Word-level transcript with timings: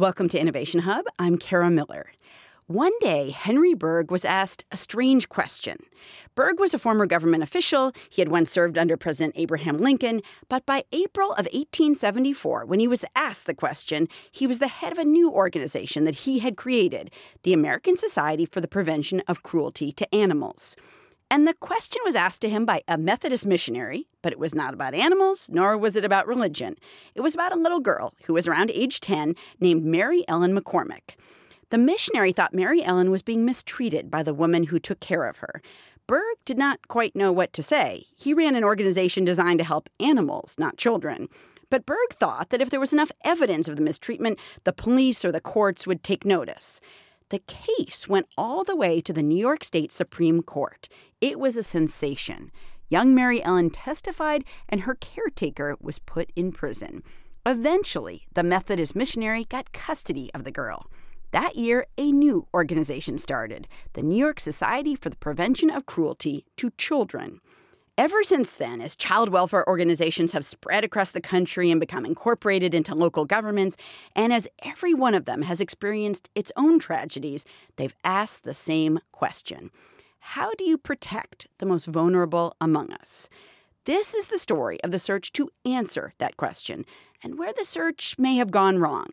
Welcome 0.00 0.30
to 0.30 0.40
Innovation 0.40 0.80
Hub. 0.80 1.04
I'm 1.18 1.36
Kara 1.36 1.70
Miller. 1.70 2.06
One 2.66 2.98
day, 3.00 3.28
Henry 3.28 3.74
Bergh 3.74 4.10
was 4.10 4.24
asked 4.24 4.64
a 4.72 4.76
strange 4.78 5.28
question. 5.28 5.76
Bergh 6.34 6.58
was 6.58 6.72
a 6.72 6.78
former 6.78 7.04
government 7.04 7.42
official. 7.42 7.92
He 8.08 8.22
had 8.22 8.30
once 8.30 8.50
served 8.50 8.78
under 8.78 8.96
President 8.96 9.34
Abraham 9.36 9.76
Lincoln. 9.76 10.22
But 10.48 10.64
by 10.64 10.84
April 10.90 11.32
of 11.32 11.44
1874, 11.52 12.64
when 12.64 12.80
he 12.80 12.88
was 12.88 13.04
asked 13.14 13.44
the 13.44 13.52
question, 13.52 14.08
he 14.32 14.46
was 14.46 14.58
the 14.58 14.68
head 14.68 14.90
of 14.90 14.98
a 14.98 15.04
new 15.04 15.30
organization 15.30 16.04
that 16.04 16.20
he 16.20 16.38
had 16.38 16.56
created 16.56 17.10
the 17.42 17.52
American 17.52 17.98
Society 17.98 18.46
for 18.46 18.62
the 18.62 18.68
Prevention 18.68 19.22
of 19.28 19.42
Cruelty 19.42 19.92
to 19.92 20.14
Animals. 20.14 20.76
And 21.32 21.46
the 21.46 21.54
question 21.54 22.02
was 22.04 22.16
asked 22.16 22.42
to 22.42 22.48
him 22.48 22.64
by 22.64 22.82
a 22.88 22.98
Methodist 22.98 23.46
missionary, 23.46 24.08
but 24.20 24.32
it 24.32 24.38
was 24.38 24.52
not 24.52 24.74
about 24.74 24.94
animals, 24.94 25.48
nor 25.52 25.78
was 25.78 25.94
it 25.94 26.04
about 26.04 26.26
religion. 26.26 26.74
It 27.14 27.20
was 27.20 27.34
about 27.34 27.52
a 27.52 27.60
little 27.60 27.78
girl 27.78 28.14
who 28.24 28.34
was 28.34 28.48
around 28.48 28.72
age 28.72 28.98
10 28.98 29.36
named 29.60 29.84
Mary 29.84 30.24
Ellen 30.26 30.58
McCormack. 30.58 31.14
The 31.70 31.78
missionary 31.78 32.32
thought 32.32 32.52
Mary 32.52 32.82
Ellen 32.82 33.12
was 33.12 33.22
being 33.22 33.44
mistreated 33.44 34.10
by 34.10 34.24
the 34.24 34.34
woman 34.34 34.64
who 34.64 34.80
took 34.80 34.98
care 34.98 35.28
of 35.28 35.38
her. 35.38 35.62
Bergh 36.08 36.34
did 36.44 36.58
not 36.58 36.88
quite 36.88 37.14
know 37.14 37.30
what 37.30 37.52
to 37.52 37.62
say. 37.62 38.06
He 38.16 38.34
ran 38.34 38.56
an 38.56 38.64
organization 38.64 39.24
designed 39.24 39.60
to 39.60 39.64
help 39.64 39.88
animals, 40.00 40.56
not 40.58 40.78
children. 40.78 41.28
But 41.70 41.86
Bergh 41.86 42.12
thought 42.12 42.50
that 42.50 42.60
if 42.60 42.70
there 42.70 42.80
was 42.80 42.92
enough 42.92 43.12
evidence 43.24 43.68
of 43.68 43.76
the 43.76 43.82
mistreatment, 43.82 44.40
the 44.64 44.72
police 44.72 45.24
or 45.24 45.30
the 45.30 45.40
courts 45.40 45.86
would 45.86 46.02
take 46.02 46.24
notice. 46.24 46.80
The 47.30 47.38
case 47.38 48.08
went 48.08 48.26
all 48.36 48.64
the 48.64 48.74
way 48.74 49.00
to 49.00 49.12
the 49.12 49.22
New 49.22 49.38
York 49.38 49.62
State 49.62 49.92
Supreme 49.92 50.42
Court. 50.42 50.88
It 51.20 51.38
was 51.38 51.56
a 51.56 51.62
sensation. 51.62 52.50
Young 52.88 53.14
Mary 53.14 53.40
Ellen 53.40 53.70
testified, 53.70 54.44
and 54.68 54.80
her 54.80 54.96
caretaker 54.96 55.76
was 55.80 56.00
put 56.00 56.32
in 56.34 56.50
prison. 56.50 57.04
Eventually, 57.46 58.26
the 58.34 58.42
Methodist 58.42 58.96
missionary 58.96 59.44
got 59.44 59.72
custody 59.72 60.28
of 60.34 60.42
the 60.42 60.50
girl. 60.50 60.90
That 61.30 61.54
year, 61.54 61.86
a 61.96 62.10
new 62.10 62.48
organization 62.52 63.16
started 63.16 63.68
the 63.92 64.02
New 64.02 64.18
York 64.18 64.40
Society 64.40 64.96
for 64.96 65.08
the 65.08 65.16
Prevention 65.16 65.70
of 65.70 65.86
Cruelty 65.86 66.44
to 66.56 66.72
Children. 66.78 67.40
Ever 68.00 68.22
since 68.22 68.56
then, 68.56 68.80
as 68.80 68.96
child 68.96 69.28
welfare 69.28 69.68
organizations 69.68 70.32
have 70.32 70.42
spread 70.42 70.84
across 70.84 71.10
the 71.10 71.20
country 71.20 71.70
and 71.70 71.78
become 71.78 72.06
incorporated 72.06 72.74
into 72.74 72.94
local 72.94 73.26
governments, 73.26 73.76
and 74.16 74.32
as 74.32 74.48
every 74.62 74.94
one 74.94 75.14
of 75.14 75.26
them 75.26 75.42
has 75.42 75.60
experienced 75.60 76.30
its 76.34 76.50
own 76.56 76.78
tragedies, 76.78 77.44
they've 77.76 77.94
asked 78.02 78.42
the 78.42 78.54
same 78.54 79.00
question 79.12 79.70
How 80.20 80.50
do 80.54 80.64
you 80.64 80.78
protect 80.78 81.46
the 81.58 81.66
most 81.66 81.84
vulnerable 81.84 82.56
among 82.58 82.90
us? 82.90 83.28
This 83.84 84.14
is 84.14 84.28
the 84.28 84.38
story 84.38 84.82
of 84.82 84.92
the 84.92 84.98
search 84.98 85.30
to 85.34 85.50
answer 85.66 86.14
that 86.16 86.38
question 86.38 86.86
and 87.22 87.38
where 87.38 87.52
the 87.52 87.66
search 87.66 88.14
may 88.18 88.36
have 88.36 88.50
gone 88.50 88.78
wrong. 88.78 89.08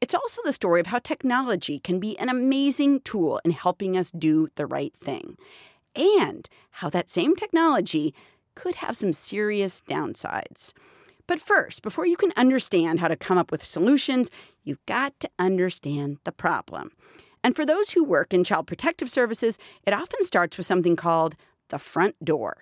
It's 0.00 0.12
also 0.12 0.42
the 0.44 0.52
story 0.52 0.80
of 0.80 0.88
how 0.88 0.98
technology 0.98 1.78
can 1.78 2.00
be 2.00 2.18
an 2.18 2.28
amazing 2.28 3.02
tool 3.02 3.40
in 3.44 3.52
helping 3.52 3.96
us 3.96 4.10
do 4.10 4.48
the 4.56 4.66
right 4.66 4.92
thing, 4.96 5.38
and 5.96 6.48
how 6.70 6.90
that 6.90 7.10
same 7.10 7.36
technology 7.36 8.14
could 8.54 8.76
have 8.76 8.96
some 8.96 9.12
serious 9.12 9.80
downsides. 9.80 10.72
But 11.26 11.40
first, 11.40 11.82
before 11.82 12.06
you 12.06 12.16
can 12.16 12.32
understand 12.36 13.00
how 13.00 13.08
to 13.08 13.16
come 13.16 13.38
up 13.38 13.50
with 13.50 13.64
solutions, 13.64 14.30
you've 14.62 14.84
got 14.86 15.18
to 15.20 15.30
understand 15.38 16.18
the 16.24 16.32
problem. 16.32 16.92
And 17.42 17.56
for 17.56 17.66
those 17.66 17.90
who 17.90 18.04
work 18.04 18.32
in 18.32 18.44
child 18.44 18.66
protective 18.66 19.10
services, 19.10 19.58
it 19.86 19.92
often 19.92 20.22
starts 20.22 20.56
with 20.56 20.66
something 20.66 20.96
called 20.96 21.36
the 21.68 21.78
front 21.78 22.22
door. 22.24 22.56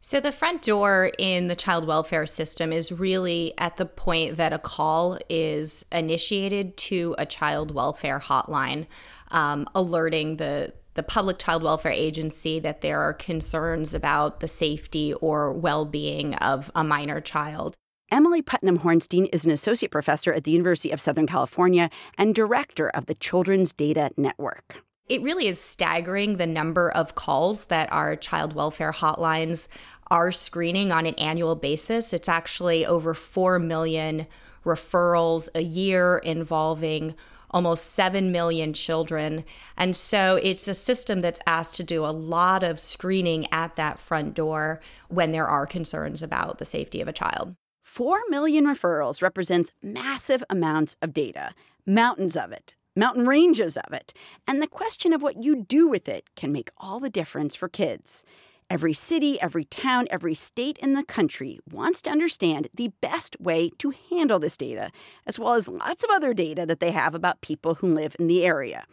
So, 0.00 0.20
the 0.20 0.32
front 0.32 0.60
door 0.60 1.12
in 1.18 1.48
the 1.48 1.56
child 1.56 1.86
welfare 1.86 2.26
system 2.26 2.74
is 2.74 2.92
really 2.92 3.54
at 3.56 3.78
the 3.78 3.86
point 3.86 4.36
that 4.36 4.52
a 4.52 4.58
call 4.58 5.18
is 5.30 5.82
initiated 5.90 6.76
to 6.76 7.14
a 7.16 7.24
child 7.24 7.70
welfare 7.70 8.20
hotline, 8.20 8.86
um, 9.30 9.66
alerting 9.74 10.36
the 10.36 10.74
the 10.94 11.02
public 11.02 11.38
child 11.38 11.62
welfare 11.62 11.92
agency 11.92 12.58
that 12.60 12.80
there 12.80 13.00
are 13.00 13.12
concerns 13.12 13.94
about 13.94 14.40
the 14.40 14.48
safety 14.48 15.12
or 15.14 15.52
well 15.52 15.84
being 15.84 16.34
of 16.36 16.70
a 16.74 16.82
minor 16.82 17.20
child. 17.20 17.74
Emily 18.10 18.42
Putnam 18.42 18.78
Hornstein 18.78 19.28
is 19.32 19.44
an 19.44 19.52
associate 19.52 19.90
professor 19.90 20.32
at 20.32 20.44
the 20.44 20.52
University 20.52 20.90
of 20.90 21.00
Southern 21.00 21.26
California 21.26 21.90
and 22.16 22.34
director 22.34 22.88
of 22.90 23.06
the 23.06 23.14
Children's 23.14 23.72
Data 23.72 24.10
Network. 24.16 24.82
It 25.08 25.20
really 25.20 25.48
is 25.48 25.60
staggering 25.60 26.36
the 26.36 26.46
number 26.46 26.90
of 26.90 27.14
calls 27.14 27.66
that 27.66 27.92
our 27.92 28.16
child 28.16 28.54
welfare 28.54 28.92
hotlines 28.92 29.66
are 30.10 30.32
screening 30.32 30.92
on 30.92 31.06
an 31.06 31.14
annual 31.16 31.56
basis. 31.56 32.12
It's 32.12 32.28
actually 32.28 32.86
over 32.86 33.14
4 33.14 33.58
million 33.58 34.26
referrals 34.64 35.48
a 35.54 35.62
year 35.62 36.18
involving 36.18 37.14
almost 37.54 37.94
7 37.94 38.32
million 38.32 38.72
children. 38.72 39.44
And 39.76 39.96
so 39.96 40.38
it's 40.42 40.66
a 40.66 40.74
system 40.74 41.20
that's 41.20 41.40
asked 41.46 41.76
to 41.76 41.84
do 41.84 42.04
a 42.04 42.08
lot 42.08 42.64
of 42.64 42.80
screening 42.80 43.46
at 43.52 43.76
that 43.76 44.00
front 44.00 44.34
door 44.34 44.80
when 45.08 45.30
there 45.30 45.46
are 45.46 45.64
concerns 45.64 46.20
about 46.22 46.58
the 46.58 46.64
safety 46.64 47.00
of 47.00 47.08
a 47.08 47.12
child. 47.12 47.54
4 47.84 48.22
million 48.28 48.64
referrals 48.66 49.22
represents 49.22 49.70
massive 49.82 50.42
amounts 50.50 50.96
of 51.00 51.14
data, 51.14 51.54
mountains 51.86 52.36
of 52.36 52.50
it, 52.50 52.74
mountain 52.96 53.26
ranges 53.26 53.76
of 53.76 53.92
it. 53.92 54.12
And 54.48 54.60
the 54.60 54.66
question 54.66 55.12
of 55.12 55.22
what 55.22 55.44
you 55.44 55.64
do 55.64 55.86
with 55.86 56.08
it 56.08 56.34
can 56.34 56.50
make 56.50 56.72
all 56.76 56.98
the 56.98 57.10
difference 57.10 57.54
for 57.54 57.68
kids. 57.68 58.24
Every 58.74 58.92
city, 58.92 59.40
every 59.40 59.66
town, 59.66 60.08
every 60.10 60.34
state 60.34 60.78
in 60.78 60.94
the 60.94 61.04
country 61.04 61.60
wants 61.70 62.02
to 62.02 62.10
understand 62.10 62.66
the 62.74 62.90
best 63.00 63.36
way 63.38 63.70
to 63.78 63.94
handle 64.10 64.40
this 64.40 64.56
data, 64.56 64.90
as 65.28 65.38
well 65.38 65.54
as 65.54 65.68
lots 65.68 66.02
of 66.02 66.10
other 66.10 66.34
data 66.34 66.66
that 66.66 66.80
they 66.80 66.90
have 66.90 67.14
about 67.14 67.40
people 67.40 67.76
who 67.76 67.94
live 67.94 68.16
in 68.18 68.26
the 68.26 68.44
area. 68.44 68.84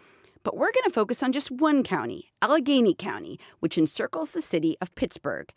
But 0.44 0.56
we're 0.56 0.72
going 0.72 0.84
to 0.84 0.91
focus 0.91 1.24
on 1.24 1.31
just 1.31 1.50
one 1.50 1.81
county, 1.81 2.31
Allegheny 2.44 2.94
County, 2.94 3.40
which 3.59 3.75
encircles 3.75 4.34
the 4.34 4.41
city 4.44 4.78
of 4.81 4.94
Pittsburgh. 4.94 5.52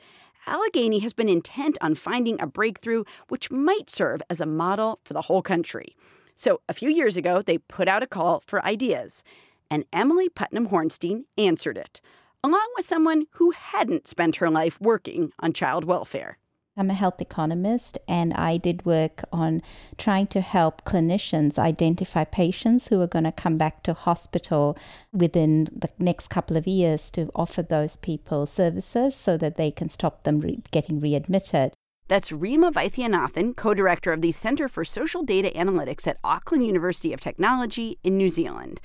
Allegheny 0.47 1.01
has 1.01 1.13
been 1.13 1.29
intent 1.29 1.77
on 1.83 1.95
finding 1.95 2.41
a 2.41 2.47
breakthrough 2.47 3.05
which 3.29 3.51
might 3.51 3.91
serve 3.91 4.23
as 4.31 4.41
a 4.41 4.47
model 4.47 5.01
for 5.05 5.13
the 5.13 5.23
whole 5.29 5.43
country. 5.43 5.95
So, 6.35 6.63
a 6.67 6.73
few 6.73 6.89
years 6.89 7.19
ago, 7.19 7.43
they 7.43 7.59
put 7.59 7.89
out 7.89 8.03
a 8.03 8.07
call 8.07 8.41
for 8.47 8.65
ideas, 8.65 9.23
and 9.71 9.85
Emily 9.93 10.31
Putnam 10.31 10.69
Hornstein 10.69 11.25
answered 11.37 11.77
it 11.77 12.01
along 12.45 12.69
with 12.77 12.85
someone 12.85 13.25
who 13.33 13.53
hadn't 13.53 14.07
spent 14.07 14.37
her 14.37 14.51
life 14.51 14.79
working 14.79 15.33
on 15.41 15.51
child 15.55 15.87
welfare. 15.87 16.37
I'm 16.77 16.91
a 16.91 16.95
health 16.95 17.19
economist, 17.19 17.97
and 18.07 18.35
I 18.35 18.59
did 18.59 18.85
work 18.85 19.25
on 19.33 19.63
trying 19.97 20.27
to 20.27 20.43
help 20.43 20.85
clinicians 20.85 21.59
identify 21.59 22.25
patients 22.25 22.89
who 22.89 23.01
are 23.01 23.07
going 23.07 23.25
to 23.25 23.33
come 23.33 23.57
back 23.57 23.83
to 23.85 23.95
hospital 23.95 24.77
within 25.11 25.71
the 25.75 25.89
next 25.99 26.29
couple 26.29 26.59
of 26.59 26.67
years 26.67 27.11
to 27.13 27.31
offer 27.35 27.63
those 27.63 27.97
people 27.97 28.45
services 28.45 29.15
so 29.15 29.39
that 29.39 29.57
they 29.57 29.71
can 29.71 29.89
stop 29.89 30.25
them 30.25 30.41
re- 30.41 30.61
getting 30.71 31.01
readmitted. 31.01 31.73
That's 32.09 32.31
Rhema 32.31 32.71
Vaithianathan, 32.75 33.57
co 33.57 33.73
director 33.73 34.13
of 34.13 34.21
the 34.21 34.33
Center 34.33 34.69
for 34.69 34.85
Social 34.85 35.23
Data 35.23 35.51
Analytics 35.57 36.07
at 36.07 36.19
Auckland 36.23 36.67
University 36.67 37.15
of 37.15 37.23
Technology 37.23 37.99
in 38.03 38.19
New 38.19 38.29
Zealand. 38.29 38.83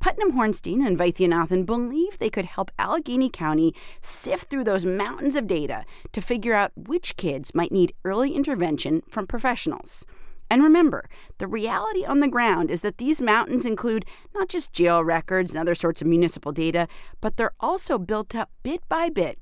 Putnam 0.00 0.32
Hornstein 0.32 0.84
and 0.84 0.98
Vaithianathan 0.98 1.66
believe 1.66 2.16
they 2.16 2.30
could 2.30 2.46
help 2.46 2.70
Allegheny 2.78 3.28
County 3.28 3.74
sift 4.00 4.48
through 4.48 4.64
those 4.64 4.86
mountains 4.86 5.36
of 5.36 5.46
data 5.46 5.84
to 6.12 6.22
figure 6.22 6.54
out 6.54 6.72
which 6.74 7.18
kids 7.18 7.54
might 7.54 7.70
need 7.70 7.92
early 8.02 8.34
intervention 8.34 9.02
from 9.10 9.26
professionals. 9.26 10.06
And 10.48 10.62
remember, 10.62 11.10
the 11.36 11.46
reality 11.46 12.02
on 12.02 12.20
the 12.20 12.28
ground 12.28 12.70
is 12.70 12.80
that 12.80 12.96
these 12.96 13.20
mountains 13.20 13.66
include 13.66 14.06
not 14.34 14.48
just 14.48 14.72
jail 14.72 15.04
records 15.04 15.50
and 15.50 15.60
other 15.60 15.74
sorts 15.74 16.00
of 16.00 16.08
municipal 16.08 16.50
data, 16.50 16.88
but 17.20 17.36
they're 17.36 17.52
also 17.60 17.98
built 17.98 18.34
up 18.34 18.50
bit 18.62 18.80
by 18.88 19.10
bit 19.10 19.38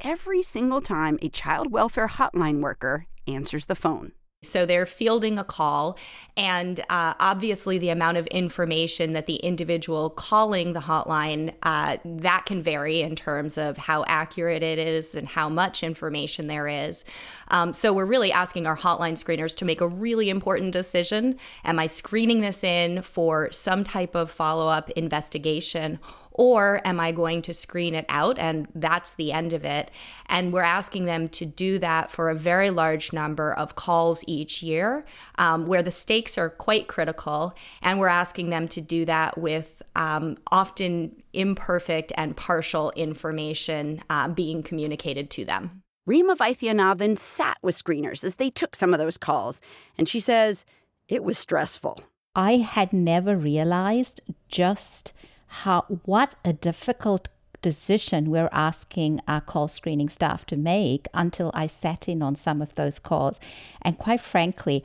every 0.00 0.42
single 0.42 0.82
time 0.82 1.18
a 1.22 1.30
child 1.30 1.72
welfare 1.72 2.08
hotline 2.08 2.60
worker 2.60 3.06
answers 3.26 3.64
the 3.64 3.74
phone. 3.74 4.12
So 4.44 4.66
they're 4.66 4.86
fielding 4.86 5.38
a 5.38 5.44
call, 5.44 5.96
and 6.36 6.80
uh, 6.90 7.14
obviously 7.20 7.78
the 7.78 7.90
amount 7.90 8.16
of 8.16 8.26
information 8.26 9.12
that 9.12 9.26
the 9.26 9.36
individual 9.36 10.10
calling 10.10 10.72
the 10.72 10.80
hotline 10.80 11.54
uh, 11.62 11.98
that 12.04 12.44
can 12.46 12.60
vary 12.60 13.02
in 13.02 13.14
terms 13.14 13.56
of 13.56 13.76
how 13.76 14.04
accurate 14.08 14.64
it 14.64 14.80
is 14.80 15.14
and 15.14 15.28
how 15.28 15.48
much 15.48 15.84
information 15.84 16.48
there 16.48 16.66
is. 16.66 17.04
Um, 17.48 17.72
so 17.72 17.92
we're 17.92 18.04
really 18.04 18.32
asking 18.32 18.66
our 18.66 18.76
hotline 18.76 19.12
screeners 19.12 19.56
to 19.58 19.64
make 19.64 19.80
a 19.80 19.86
really 19.86 20.28
important 20.28 20.72
decision: 20.72 21.38
Am 21.64 21.78
I 21.78 21.86
screening 21.86 22.40
this 22.40 22.64
in 22.64 23.02
for 23.02 23.52
some 23.52 23.84
type 23.84 24.16
of 24.16 24.28
follow 24.28 24.66
up 24.66 24.90
investigation? 24.90 26.00
Or 26.34 26.80
am 26.84 26.98
I 26.98 27.12
going 27.12 27.42
to 27.42 27.54
screen 27.54 27.94
it 27.94 28.06
out 28.08 28.38
and 28.38 28.68
that's 28.74 29.14
the 29.14 29.32
end 29.32 29.52
of 29.52 29.64
it? 29.64 29.90
And 30.26 30.52
we're 30.52 30.62
asking 30.62 31.04
them 31.04 31.28
to 31.30 31.44
do 31.44 31.78
that 31.80 32.10
for 32.10 32.30
a 32.30 32.34
very 32.34 32.70
large 32.70 33.12
number 33.12 33.52
of 33.52 33.74
calls 33.74 34.24
each 34.26 34.62
year 34.62 35.04
um, 35.38 35.66
where 35.66 35.82
the 35.82 35.90
stakes 35.90 36.38
are 36.38 36.50
quite 36.50 36.88
critical. 36.88 37.52
And 37.82 37.98
we're 37.98 38.08
asking 38.08 38.50
them 38.50 38.68
to 38.68 38.80
do 38.80 39.04
that 39.04 39.38
with 39.38 39.82
um, 39.94 40.38
often 40.50 41.22
imperfect 41.32 42.12
and 42.16 42.36
partial 42.36 42.92
information 42.96 44.02
uh, 44.10 44.28
being 44.28 44.62
communicated 44.62 45.30
to 45.30 45.44
them. 45.44 45.82
Rhema 46.08 46.36
Vaithianathan 46.36 47.16
sat 47.16 47.58
with 47.62 47.76
screeners 47.76 48.24
as 48.24 48.36
they 48.36 48.50
took 48.50 48.74
some 48.74 48.92
of 48.92 48.98
those 48.98 49.16
calls, 49.16 49.60
and 49.96 50.08
she 50.08 50.18
says 50.18 50.64
it 51.08 51.22
was 51.22 51.38
stressful. 51.38 52.00
I 52.34 52.56
had 52.56 52.92
never 52.92 53.36
realized 53.36 54.20
just 54.48 55.12
how 55.52 55.84
what 56.06 56.34
a 56.46 56.52
difficult 56.54 57.28
decision 57.60 58.30
we're 58.30 58.48
asking 58.52 59.20
our 59.28 59.40
call 59.40 59.68
screening 59.68 60.08
staff 60.08 60.46
to 60.46 60.56
make 60.56 61.06
until 61.12 61.50
I 61.52 61.66
sat 61.66 62.08
in 62.08 62.22
on 62.22 62.34
some 62.34 62.62
of 62.62 62.74
those 62.74 62.98
calls. 62.98 63.38
And 63.82 63.98
quite 63.98 64.20
frankly, 64.22 64.82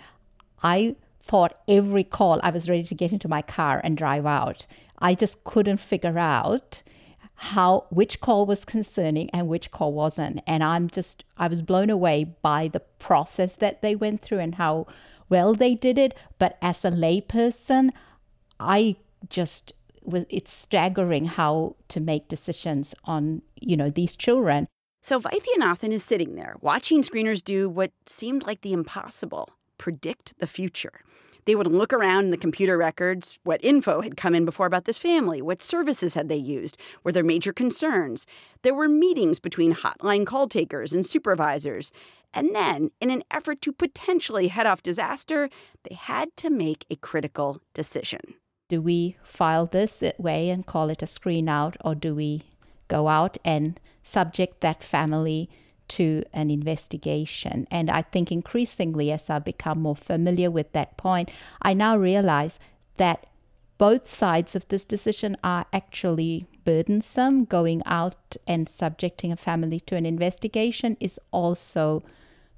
I 0.62 0.98
thought 1.22 1.58
every 1.70 2.04
call 2.04 2.42
I 2.44 2.50
was 2.50 2.70
ready 2.70 2.84
to 2.84 2.96
get 2.96 3.14
into 3.14 3.30
my 3.30 3.42
car 3.42 3.80
and 3.82 3.96
drive 3.98 4.26
out. 4.26 4.66
I 5.00 5.16
just 5.16 5.42
couldn't 5.46 5.78
figure 5.78 6.20
out 6.20 6.84
how 7.36 7.86
which 7.90 8.20
call 8.20 8.46
was 8.46 8.66
concerning 8.66 9.30
and 9.30 9.48
which 9.48 9.72
call 9.72 9.94
wasn't. 9.94 10.42
And 10.46 10.66
I'm 10.66 10.90
just 10.90 11.24
I 11.38 11.48
was 11.48 11.62
blown 11.62 11.90
away 11.90 12.26
by 12.42 12.68
the 12.68 12.82
process 13.00 13.56
that 13.56 13.82
they 13.82 13.96
went 13.96 14.22
through 14.22 14.40
and 14.40 14.56
how 14.56 14.88
well 15.30 15.54
they 15.54 15.76
did 15.76 15.98
it. 15.98 16.14
But 16.38 16.58
as 16.62 16.84
a 16.84 16.92
layperson, 16.92 17.92
I 18.60 18.98
just 19.30 19.74
it's 20.30 20.52
staggering 20.52 21.26
how 21.26 21.76
to 21.90 22.00
make 22.00 22.28
decisions 22.28 22.96
on 23.06 23.42
you 23.56 23.78
know 23.78 23.90
these 23.90 24.16
children. 24.16 24.68
So 25.02 25.20
Vaithianathan 25.20 25.92
is 25.92 26.04
sitting 26.04 26.36
there 26.36 26.56
watching 26.62 27.02
screeners 27.02 27.44
do 27.44 27.70
what 27.70 27.92
seemed 28.06 28.46
like 28.46 28.62
the 28.62 28.74
impossible 28.74 29.50
predict 29.78 30.38
the 30.40 30.48
future. 30.48 31.02
They 31.46 31.56
would 31.56 31.68
look 31.68 31.94
around 31.94 32.26
in 32.26 32.32
the 32.32 32.38
computer 32.38 32.78
records, 32.78 33.40
what 33.44 33.64
info 33.64 34.02
had 34.02 34.18
come 34.18 34.36
in 34.36 34.44
before 34.44 34.66
about 34.66 34.84
this 34.84 34.98
family, 34.98 35.42
what 35.42 35.62
services 35.62 36.14
had 36.14 36.28
they 36.28 36.36
used, 36.36 36.78
were 37.06 37.14
there 37.14 37.24
major 37.24 37.54
concerns. 37.54 38.26
There 38.64 38.74
were 38.74 38.90
meetings 38.90 39.40
between 39.40 39.74
hotline 39.74 40.26
call 40.26 40.50
takers 40.50 40.92
and 40.92 41.06
supervisors. 41.06 41.94
And 42.34 42.54
then, 42.54 42.92
in 43.00 43.10
an 43.10 43.24
effort 43.32 43.62
to 43.62 43.72
potentially 43.72 44.50
head 44.50 44.68
off 44.68 44.84
disaster, 44.84 45.50
they 45.88 45.96
had 45.96 46.36
to 46.36 46.50
make 46.50 46.86
a 46.90 46.98
critical 46.98 47.62
decision. 47.74 48.34
Do 48.70 48.82
we 48.82 49.16
file 49.24 49.66
this 49.66 50.04
way 50.18 50.50
and 50.50 50.66
call 50.66 50.90
it 50.90 51.02
a 51.02 51.08
screen 51.08 51.48
out, 51.48 51.78
or 51.86 51.96
do 51.96 52.14
we 52.14 52.44
go 52.90 53.08
out 53.08 53.38
and 53.46 53.80
subject 54.04 54.60
that 54.60 54.84
family 54.84 55.50
to 55.90 56.24
an 56.34 56.52
investigation? 56.52 57.66
And 57.72 57.90
I 57.90 58.02
think 58.02 58.30
increasingly, 58.30 59.10
as 59.12 59.30
I 59.30 59.40
become 59.40 59.82
more 59.82 59.96
familiar 59.96 60.52
with 60.52 60.74
that 60.74 60.98
point, 60.98 61.32
I 61.62 61.74
now 61.74 61.98
realize 61.98 62.60
that 62.98 63.26
both 63.78 64.06
sides 64.06 64.54
of 64.54 64.68
this 64.68 64.84
decision 64.84 65.38
are 65.46 65.66
actually 65.72 66.48
burdensome. 66.66 67.46
Going 67.46 67.82
out 67.86 68.36
and 68.46 68.68
subjecting 68.68 69.32
a 69.32 69.38
family 69.38 69.80
to 69.82 69.96
an 69.96 70.06
investigation 70.06 70.98
is 71.00 71.20
also 71.32 72.04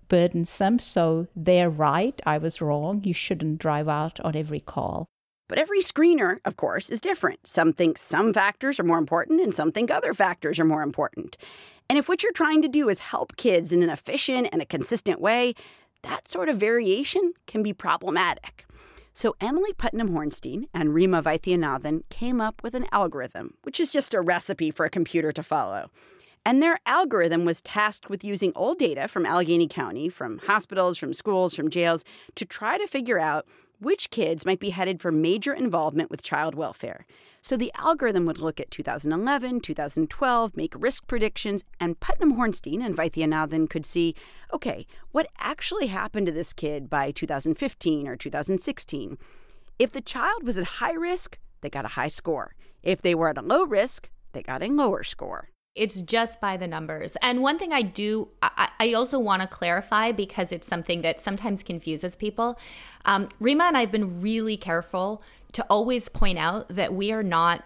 burdensome. 0.07 0.79
So 0.79 1.27
they're 1.35 1.69
right. 1.69 2.19
I 2.25 2.39
was 2.39 2.61
wrong. 2.61 3.03
You 3.03 3.13
shouldn't 3.13 3.59
drive 3.59 3.87
out 3.87 4.19
on 4.21 4.35
every 4.35 4.61
call. 4.61 5.05
But 5.49 5.57
every 5.57 5.81
screener, 5.81 6.37
of 6.45 6.55
course, 6.55 6.89
is 6.89 7.01
different. 7.01 7.45
Some 7.45 7.73
think 7.73 7.97
some 7.97 8.33
factors 8.33 8.79
are 8.79 8.83
more 8.83 8.99
important, 8.99 9.41
and 9.41 9.53
some 9.53 9.73
think 9.73 9.91
other 9.91 10.13
factors 10.13 10.59
are 10.59 10.65
more 10.65 10.83
important. 10.83 11.35
And 11.89 11.97
if 11.97 12.07
what 12.07 12.23
you're 12.23 12.31
trying 12.31 12.61
to 12.61 12.69
do 12.69 12.87
is 12.87 12.99
help 12.99 13.35
kids 13.35 13.73
in 13.73 13.81
an 13.81 13.89
efficient 13.89 14.47
and 14.53 14.61
a 14.61 14.65
consistent 14.65 15.19
way, 15.19 15.55
that 16.03 16.27
sort 16.27 16.49
of 16.49 16.57
variation 16.57 17.33
can 17.47 17.63
be 17.63 17.73
problematic. 17.73 18.65
So 19.13 19.35
Emily 19.41 19.73
Putnam 19.73 20.11
Hornstein 20.11 20.67
and 20.73 20.89
Rhema 20.89 21.23
Vaithianathan 21.23 22.03
came 22.09 22.39
up 22.39 22.61
with 22.63 22.75
an 22.75 22.85
algorithm, 22.91 23.55
which 23.63 23.79
is 23.79 23.91
just 23.91 24.13
a 24.13 24.21
recipe 24.21 24.69
for 24.69 24.85
a 24.85 24.89
computer 24.89 25.31
to 25.31 25.43
follow. 25.43 25.89
And 26.45 26.61
their 26.61 26.77
algorithm 26.85 27.43
was 27.43 27.61
tasked 27.61 28.09
with 28.09 28.23
using 28.23 28.53
old 28.55 28.77
data 28.77 29.07
from 29.07 29.25
Allegheny 29.25 29.67
County, 29.67 30.09
from 30.09 30.37
hospitals, 30.37 30.97
from 30.97 31.13
schools, 31.13 31.55
from 31.55 31.69
jails, 31.69 32.05
to 32.35 32.45
try 32.45 32.77
to 32.77 32.87
figure 32.87 33.19
out 33.19 33.45
which 33.79 34.09
kids 34.09 34.45
might 34.45 34.59
be 34.59 34.69
headed 34.69 35.01
for 35.01 35.11
major 35.11 35.53
involvement 35.53 36.11
with 36.11 36.21
child 36.21 36.53
welfare. 36.55 37.05
So 37.41 37.55
the 37.55 37.71
algorithm 37.75 38.25
would 38.25 38.37
look 38.37 38.59
at 38.59 38.71
2011, 38.71 39.61
2012, 39.61 40.57
make 40.57 40.73
risk 40.77 41.07
predictions, 41.07 41.63
and 41.79 41.99
Putnam 41.99 42.35
Hornstein 42.35 42.83
and 42.85 42.95
Vaithianathan 42.95 43.69
could 43.69 43.85
see 43.85 44.15
okay, 44.53 44.85
what 45.11 45.27
actually 45.39 45.87
happened 45.87 46.27
to 46.27 46.33
this 46.33 46.53
kid 46.53 46.89
by 46.89 47.11
2015 47.11 48.07
or 48.07 48.15
2016? 48.15 49.17
If 49.77 49.91
the 49.91 50.01
child 50.01 50.43
was 50.43 50.57
at 50.57 50.65
high 50.65 50.93
risk, 50.93 51.37
they 51.61 51.69
got 51.69 51.85
a 51.85 51.89
high 51.89 52.09
score. 52.09 52.55
If 52.83 53.01
they 53.01 53.15
were 53.15 53.29
at 53.29 53.37
a 53.37 53.41
low 53.41 53.65
risk, 53.65 54.09
they 54.33 54.41
got 54.41 54.61
a 54.61 54.67
lower 54.67 55.03
score. 55.03 55.49
It's 55.75 56.01
just 56.01 56.41
by 56.41 56.57
the 56.57 56.67
numbers. 56.67 57.15
And 57.21 57.41
one 57.41 57.57
thing 57.57 57.71
I 57.71 57.83
do, 57.83 58.29
I, 58.41 58.69
I 58.79 58.93
also 58.93 59.19
want 59.19 59.41
to 59.41 59.47
clarify 59.47 60.11
because 60.11 60.51
it's 60.51 60.67
something 60.67 61.01
that 61.03 61.21
sometimes 61.21 61.63
confuses 61.63 62.15
people. 62.15 62.59
Um, 63.05 63.27
Rhema 63.41 63.67
and 63.67 63.77
I 63.77 63.81
have 63.81 63.91
been 63.91 64.21
really 64.21 64.57
careful 64.57 65.21
to 65.53 65.65
always 65.69 66.09
point 66.09 66.37
out 66.37 66.67
that 66.69 66.93
we 66.93 67.11
are 67.11 67.23
not 67.23 67.63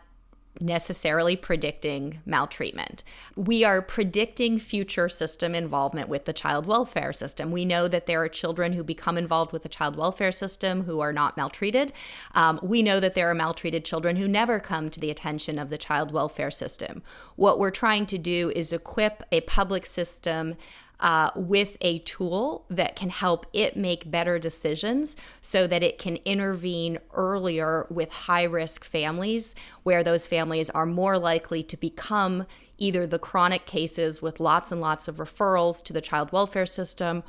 necessarily 0.63 1.35
predicting 1.35 2.21
maltreatment. 2.25 3.03
We 3.35 3.65
are 3.65 3.81
predicting 3.81 4.59
future 4.59 5.09
system 5.09 5.53
involvement 5.53 6.07
with 6.07 6.23
the 6.23 6.33
child 6.33 6.65
welfare 6.65 7.11
system. 7.11 7.51
We 7.51 7.65
know 7.65 7.87
that 7.89 8.05
there 8.05 8.23
are 8.23 8.29
children 8.29 8.73
who 8.73 8.83
become 8.83 9.17
involved 9.17 9.51
with 9.51 9.63
the 9.63 9.69
child 9.69 9.97
welfare 9.97 10.31
system 10.31 10.85
who 10.85 11.01
are 11.01 11.11
not 11.11 11.35
maltreated. 11.35 11.91
Um, 12.33 12.59
we 12.63 12.81
know 12.81 13.01
that 13.01 13.13
there 13.13 13.29
are 13.29 13.35
maltreated 13.35 13.83
children 13.83 14.15
who 14.15 14.27
never 14.27 14.59
come 14.59 14.89
to 14.89 14.99
the 14.99 15.11
attention 15.11 15.59
of 15.59 15.69
the 15.69 15.77
child 15.77 16.11
welfare 16.11 16.51
system. 16.51 17.03
What 17.35 17.59
we're 17.59 17.71
trying 17.71 18.05
to 18.07 18.17
do 18.17 18.51
is 18.55 18.71
equip 18.71 19.23
a 19.31 19.41
public 19.41 19.85
system 19.85 20.55
uh, 20.99 21.31
with 21.35 21.77
a 21.81 21.99
tool 21.99 22.65
that 22.69 22.95
can 22.95 23.09
help 23.09 23.45
it 23.53 23.75
make 23.75 24.09
better 24.09 24.39
decisions 24.39 25.15
so 25.41 25.67
that 25.67 25.83
it 25.83 25.97
can 25.97 26.17
intervene 26.25 26.99
earlier 27.13 27.85
with 27.89 28.11
high 28.11 28.43
risk 28.43 28.83
families 28.83 29.53
where 29.83 30.03
those 30.03 30.27
families 30.27 30.69
are 30.69 30.85
more 30.85 31.17
likely 31.17 31.63
to 31.63 31.75
become 31.75 32.45
either 32.77 33.05
the 33.05 33.19
chronic 33.19 33.65
cases 33.65 34.21
with 34.21 34.39
lots 34.39 34.71
and 34.71 34.81
lots 34.81 35.07
of 35.07 35.17
referrals 35.17 35.83
to 35.83 35.93
the 35.93 36.01
child 36.01 36.31
welfare 36.31 36.65
system 36.65 37.23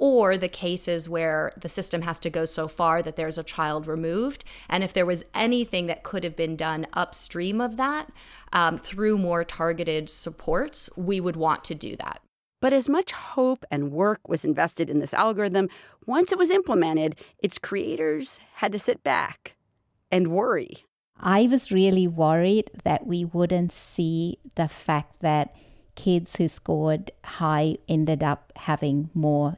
or 0.00 0.38
the 0.38 0.48
cases 0.48 1.08
where 1.08 1.52
the 1.60 1.68
system 1.68 2.02
has 2.02 2.18
to 2.18 2.30
go 2.30 2.46
so 2.46 2.66
far 2.66 3.02
that 3.02 3.16
there's 3.16 3.36
a 3.36 3.42
child 3.42 3.86
removed. 3.86 4.44
And 4.66 4.82
if 4.82 4.94
there 4.94 5.04
was 5.04 5.24
anything 5.34 5.88
that 5.88 6.02
could 6.02 6.24
have 6.24 6.34
been 6.34 6.56
done 6.56 6.86
upstream 6.94 7.60
of 7.60 7.76
that 7.76 8.10
um, 8.50 8.78
through 8.78 9.18
more 9.18 9.44
targeted 9.44 10.08
supports, 10.08 10.88
we 10.96 11.20
would 11.20 11.36
want 11.36 11.64
to 11.64 11.74
do 11.74 11.96
that. 11.96 12.22
But 12.60 12.72
as 12.72 12.88
much 12.88 13.12
hope 13.12 13.64
and 13.70 13.90
work 13.90 14.28
was 14.28 14.44
invested 14.44 14.90
in 14.90 14.98
this 14.98 15.14
algorithm, 15.14 15.68
once 16.06 16.30
it 16.30 16.38
was 16.38 16.50
implemented, 16.50 17.16
its 17.38 17.58
creators 17.58 18.38
had 18.54 18.72
to 18.72 18.78
sit 18.78 19.02
back 19.02 19.56
and 20.10 20.28
worry. 20.28 20.84
I 21.18 21.46
was 21.46 21.72
really 21.72 22.06
worried 22.06 22.70
that 22.84 23.06
we 23.06 23.24
wouldn't 23.24 23.72
see 23.72 24.38
the 24.54 24.68
fact 24.68 25.20
that 25.20 25.54
kids 25.94 26.36
who 26.36 26.48
scored 26.48 27.12
high 27.24 27.76
ended 27.88 28.22
up 28.22 28.52
having 28.56 29.10
more 29.12 29.56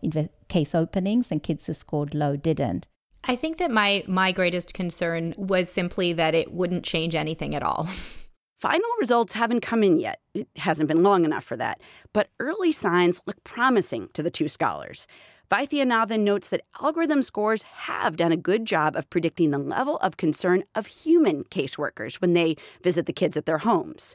case 0.49 0.75
openings 0.75 1.31
and 1.31 1.43
kids 1.43 1.67
who 1.67 1.75
scored 1.75 2.15
low 2.15 2.37
didn't. 2.37 2.89
I 3.25 3.37
think 3.37 3.59
that 3.59 3.71
my 3.71 4.03
my 4.09 4.33
greatest 4.33 4.75
concern 4.75 5.35
was 5.37 5.71
simply 5.71 6.13
that 6.15 6.35
it 6.35 6.53
wouldn't 6.53 6.85
change 6.85 7.15
anything 7.15 7.55
at 7.55 7.63
all. 7.63 7.89
Final 8.63 8.89
results 9.01 9.33
haven't 9.33 9.61
come 9.61 9.83
in 9.83 9.99
yet. 9.99 10.21
It 10.35 10.47
hasn't 10.55 10.87
been 10.87 11.03
long 11.03 11.25
enough 11.25 11.43
for 11.43 11.57
that. 11.57 11.81
But 12.13 12.29
early 12.39 12.71
signs 12.71 13.21
look 13.27 13.43
promising 13.43 14.09
to 14.13 14.23
the 14.23 14.31
two 14.31 14.47
scholars. 14.49 15.09
Vaithianathan 15.51 16.21
notes 16.21 16.49
that 16.51 16.63
algorithm 16.81 17.23
scores 17.23 17.65
have 17.65 18.17
done 18.17 18.31
a 18.31 18.37
good 18.37 18.65
job 18.65 18.95
of 18.95 19.11
predicting 19.11 19.51
the 19.51 19.59
level 19.59 19.97
of 19.97 20.17
concern 20.17 20.63
of 20.77 20.87
human 20.87 21.43
caseworkers 21.43 22.21
when 22.21 22.35
they 22.35 22.55
visit 22.85 23.07
the 23.07 23.13
kids 23.13 23.37
at 23.37 23.47
their 23.47 23.59
homes. 23.59 24.15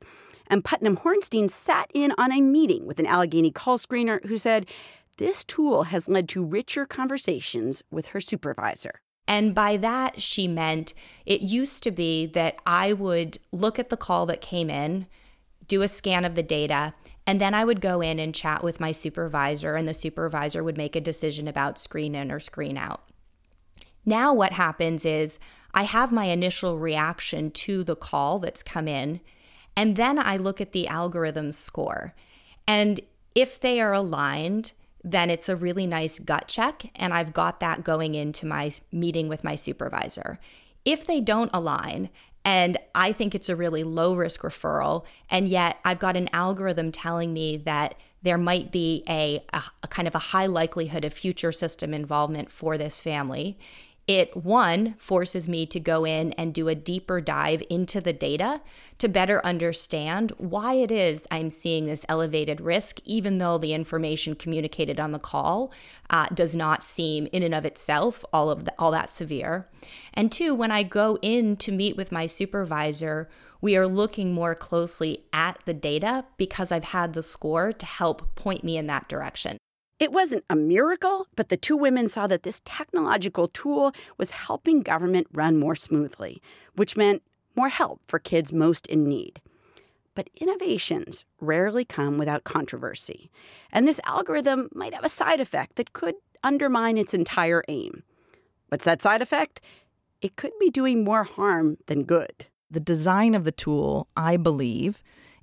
And 0.50 0.64
Putnam 0.64 0.96
Hornstein 0.96 1.50
sat 1.50 1.92
in 1.94 2.14
on 2.18 2.32
a 2.32 2.40
meeting 2.40 2.86
with 2.86 3.00
an 3.00 3.06
Allegheny 3.06 3.52
call 3.52 3.78
screener 3.78 4.26
who 4.28 4.38
said 4.38 4.66
this 5.18 5.44
tool 5.44 5.84
has 5.84 6.08
led 6.08 6.30
to 6.30 6.46
richer 6.46 6.86
conversations 6.86 7.84
with 7.92 8.08
her 8.08 8.22
supervisor. 8.22 9.02
And 9.28 9.54
by 9.54 9.78
that, 9.78 10.22
she 10.22 10.48
meant 10.48 10.94
it 11.26 11.42
used 11.42 11.84
to 11.84 11.92
be 11.92 12.26
that 12.28 12.58
I 12.66 12.94
would 12.94 13.40
look 13.52 13.78
at 13.78 13.90
the 13.90 13.98
call 13.98 14.26
that 14.28 14.40
came 14.40 14.70
in, 14.70 15.08
do 15.68 15.82
a 15.82 15.88
scan 15.88 16.24
of 16.24 16.36
the 16.36 16.44
data, 16.44 16.94
and 17.26 17.42
then 17.42 17.54
I 17.54 17.66
would 17.66 17.82
go 17.82 18.00
in 18.00 18.20
and 18.20 18.34
chat 18.34 18.64
with 18.64 18.80
my 18.80 18.94
supervisor, 18.94 19.76
and 19.76 19.86
the 19.86 19.94
supervisor 19.94 20.64
would 20.64 20.78
make 20.78 20.96
a 20.96 21.02
decision 21.02 21.48
about 21.48 21.78
screen 21.78 22.16
in 22.16 22.32
or 22.32 22.40
screen 22.40 22.78
out. 22.78 23.04
Now, 24.06 24.34
what 24.34 24.54
happens 24.54 25.04
is 25.04 25.38
I 25.74 25.84
have 25.84 26.14
my 26.14 26.26
initial 26.26 26.80
reaction 26.80 27.52
to 27.52 27.84
the 27.84 27.98
call 27.98 28.40
that's 28.40 28.64
come 28.64 28.88
in, 28.88 29.20
and 29.76 29.98
then 29.98 30.18
I 30.18 30.38
look 30.38 30.62
at 30.62 30.72
the 30.72 30.88
algorithm 30.88 31.52
score. 31.52 32.16
And 32.66 33.02
if 33.36 33.60
they 33.60 33.82
are 33.82 33.92
aligned, 33.92 34.72
then 35.04 35.30
it's 35.30 35.50
a 35.50 35.56
really 35.56 35.88
nice 35.88 36.20
gut 36.20 36.48
check. 36.48 36.92
And 36.96 37.14
I've 37.14 37.34
got 37.34 37.60
that 37.60 37.84
going 37.84 38.16
into 38.16 38.46
my 38.46 38.72
meeting 38.92 39.28
with 39.28 39.44
my 39.44 39.56
supervisor. 39.56 40.40
If 40.86 41.06
they 41.06 41.22
don't 41.22 41.52
align, 41.54 42.10
and 42.46 42.78
I 42.96 43.12
think 43.12 43.36
it's 43.36 43.50
a 43.50 43.56
really 43.56 43.84
low 43.84 44.16
risk 44.16 44.42
referral, 44.42 45.06
and 45.30 45.48
yet 45.48 45.80
I've 45.84 46.00
got 46.00 46.16
an 46.16 46.30
algorithm 46.32 46.92
telling 46.92 47.34
me 47.34 47.58
that 47.58 47.96
there 48.22 48.38
might 48.38 48.72
be 48.72 49.04
a, 49.08 49.44
a, 49.54 49.64
a 49.84 49.88
kind 49.88 50.08
of 50.08 50.16
a 50.16 50.20
high 50.20 50.46
likelihood 50.46 51.06
of 51.06 51.14
future 51.14 51.52
system 51.52 51.94
involvement 51.94 52.52
for 52.52 52.78
this 52.78 53.00
family 53.00 53.58
It, 54.08 54.38
one, 54.38 54.96
forces 54.98 55.50
me 55.50 55.66
to 55.66 55.82
go 55.82 56.06
in 56.06 56.32
and 56.34 56.54
do 56.54 56.70
a 56.70 56.76
deeper 56.76 57.20
dive 57.20 57.62
into 57.70 58.00
the 58.00 58.14
data 58.14 58.62
to 59.00 59.10
better 59.10 59.46
understand 59.46 60.32
why 60.38 60.76
it 60.76 60.92
is 60.92 61.26
I'm 61.30 61.50
seeing 61.50 61.86
this 61.86 62.06
elevated 62.08 62.62
risk, 62.62 63.02
even 63.04 63.38
though 63.38 63.58
the 63.58 63.74
information 63.74 64.36
communicated 64.36 64.98
on 64.98 65.12
the 65.12 65.20
call 65.20 65.74
uh, 66.10 66.28
does 66.34 66.56
not 66.56 66.84
seem, 66.84 67.28
in 67.34 67.44
and 67.44 67.54
of 67.54 67.66
itself, 67.66 68.24
all 68.32 68.50
of 68.50 68.64
the, 68.64 68.74
all 68.80 68.92
that 68.92 69.10
severe. 69.10 69.68
And 70.14 70.32
two, 70.32 70.56
when 70.56 70.72
I 70.72 70.84
go 70.84 71.20
in 71.22 71.58
to 71.58 71.74
meet 71.74 71.98
with 71.98 72.10
my 72.10 72.28
supervisor, 72.28 73.28
we 73.60 73.76
are 73.76 73.88
looking 73.88 74.34
more 74.34 74.56
closely 74.56 75.26
at 75.34 75.60
the 75.66 75.74
data 75.74 76.24
because 76.38 76.72
I've 76.72 76.86
had 76.86 77.12
the 77.12 77.24
score 77.24 77.74
to 77.74 77.86
help 77.86 78.36
point 78.36 78.64
me 78.64 78.78
in 78.78 78.88
that 78.88 79.10
direction. 79.10 79.58
It 80.00 80.12
wasn't 80.12 80.46
a 80.50 80.56
miracle, 80.56 81.26
but 81.36 81.50
the 81.50 81.58
two 81.58 81.76
women 81.76 82.08
saw 82.08 82.28
that 82.28 82.44
this 82.44 82.62
technological 82.66 83.48
tool 83.48 83.94
was 84.18 84.32
helping 84.32 84.82
government 84.82 85.28
run 85.34 85.58
more 85.58 85.76
smoothly, 85.76 86.42
which 86.76 86.96
meant 86.96 87.24
more 87.56 87.70
help 87.70 88.02
for 88.08 88.20
kids 88.20 88.54
most 88.54 88.86
in 88.88 89.08
need. 89.08 89.42
But 90.14 90.30
innovations 90.36 91.26
rarely 91.42 91.84
come 91.84 92.20
without 92.20 92.44
controversy, 92.44 93.32
and 93.72 93.88
this 93.88 94.00
algorithm 94.04 94.70
might 94.74 94.94
have 94.94 95.04
a 95.06 95.10
side 95.10 95.40
effect 95.40 95.76
that 95.78 95.94
could 95.94 96.16
undermine 96.44 96.98
its 96.98 97.16
entire 97.16 97.64
aim. 97.68 98.04
What's 98.68 98.86
that 98.86 99.02
side 99.02 99.24
effect? 99.24 99.62
It 100.22 100.36
could 100.36 100.54
be 100.60 100.70
doing 100.70 101.04
more 101.04 101.24
harm 101.24 101.78
than 101.88 102.04
good. 102.04 102.48
The 102.70 102.80
design 102.80 103.34
of 103.34 103.46
the 103.46 103.52
tool, 103.52 104.08
I 104.16 104.38
believe, 104.38 105.02